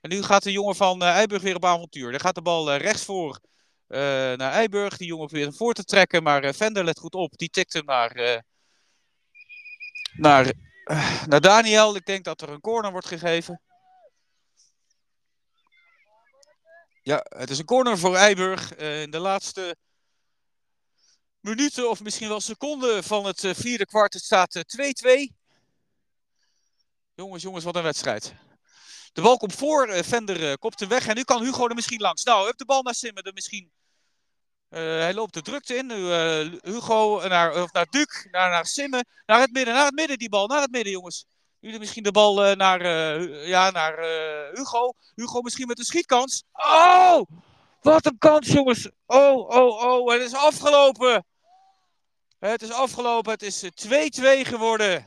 [0.00, 2.10] En nu gaat de jongen van Eiburg weer op avontuur.
[2.10, 3.40] Dan gaat de bal rechts voor
[3.86, 4.96] naar Eiburg.
[4.96, 6.22] Die jongen probeert hem voor te trekken.
[6.22, 7.38] Maar Vender let goed op.
[7.38, 8.42] Die tikt hem naar,
[10.12, 10.52] naar,
[11.26, 11.96] naar Daniel.
[11.96, 13.60] Ik denk dat er een corner wordt gegeven.
[17.02, 18.74] Ja, het is een corner voor Eiburg.
[18.74, 19.76] in de laatste
[21.40, 24.12] minuten of misschien wel seconden van het uh, vierde kwart.
[24.12, 24.60] Het staat 2-2.
[25.04, 25.28] Uh,
[27.14, 28.34] jongens, jongens, wat een wedstrijd.
[29.12, 32.24] De bal komt voor, Vender kopt hem weg en nu kan Hugo er misschien langs.
[32.24, 33.72] Nou, heeft de bal naar Simmen er misschien.
[34.78, 35.86] Hij loopt de drukte in.
[35.86, 36.12] Nu
[36.62, 39.06] Hugo naar, of naar Duc, naar, naar Simmen.
[39.26, 41.24] Naar het midden, naar het midden die bal, naar het midden jongens.
[41.60, 42.82] Nu misschien de bal naar,
[43.46, 43.98] ja, naar
[44.52, 44.92] Hugo.
[45.14, 46.42] Hugo misschien met een schietkans.
[46.52, 47.22] Oh!
[47.82, 48.88] Wat een kans jongens.
[49.06, 51.24] Oh, oh, oh, het is afgelopen.
[52.38, 53.32] Het is afgelopen.
[53.32, 55.06] Het is 2-2 geworden.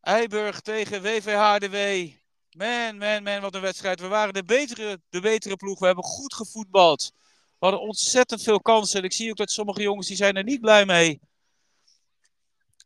[0.00, 2.08] Eiburg tegen WVHDW.
[2.50, 4.00] Man, man, man, wat een wedstrijd.
[4.00, 5.78] We waren de betere, de betere ploeg.
[5.78, 7.12] We hebben goed gevoetbald.
[7.58, 8.98] We hadden ontzettend veel kansen.
[8.98, 11.20] En ik zie ook dat sommige jongens die zijn er niet blij mee.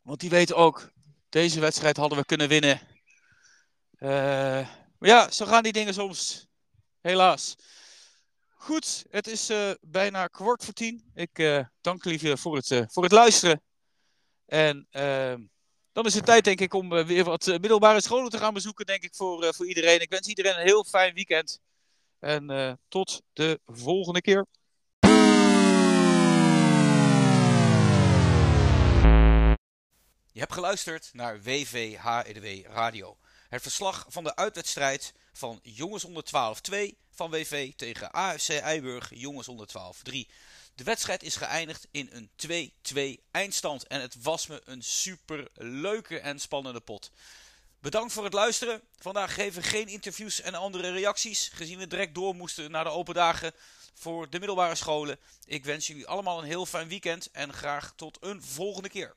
[0.03, 0.91] Want die weten ook,
[1.29, 2.81] deze wedstrijd hadden we kunnen winnen.
[3.99, 6.47] Maar ja, zo gaan die dingen soms.
[7.01, 7.55] Helaas.
[8.49, 11.11] Goed, het is uh, bijna kwart voor tien.
[11.13, 13.61] Ik uh, dank jullie voor het, voor het luisteren.
[14.45, 15.41] En ehm,
[15.91, 19.03] dan is het tijd, denk ik, om weer wat middelbare scholen te gaan bezoeken, denk
[19.03, 20.01] ik, voor, voor iedereen.
[20.01, 21.59] Ik wens iedereen een heel fijn weekend.
[22.19, 24.45] En tot de volgende keer.
[30.33, 33.17] Je hebt geluisterd naar WVHEDW Radio.
[33.49, 36.23] Het verslag van de uitwedstrijd van Jongens onder
[36.71, 36.75] 12-2
[37.11, 40.11] van WV tegen AFC Eiburg Jongens onder 12-3.
[40.75, 42.71] De wedstrijd is geëindigd in een
[43.19, 47.11] 2-2 eindstand en het was me een super leuke en spannende pot.
[47.79, 48.81] Bedankt voor het luisteren.
[48.97, 53.13] Vandaag geven geen interviews en andere reacties, gezien we direct door moesten naar de open
[53.13, 53.53] dagen
[53.93, 55.19] voor de middelbare scholen.
[55.45, 59.15] Ik wens jullie allemaal een heel fijn weekend en graag tot een volgende keer.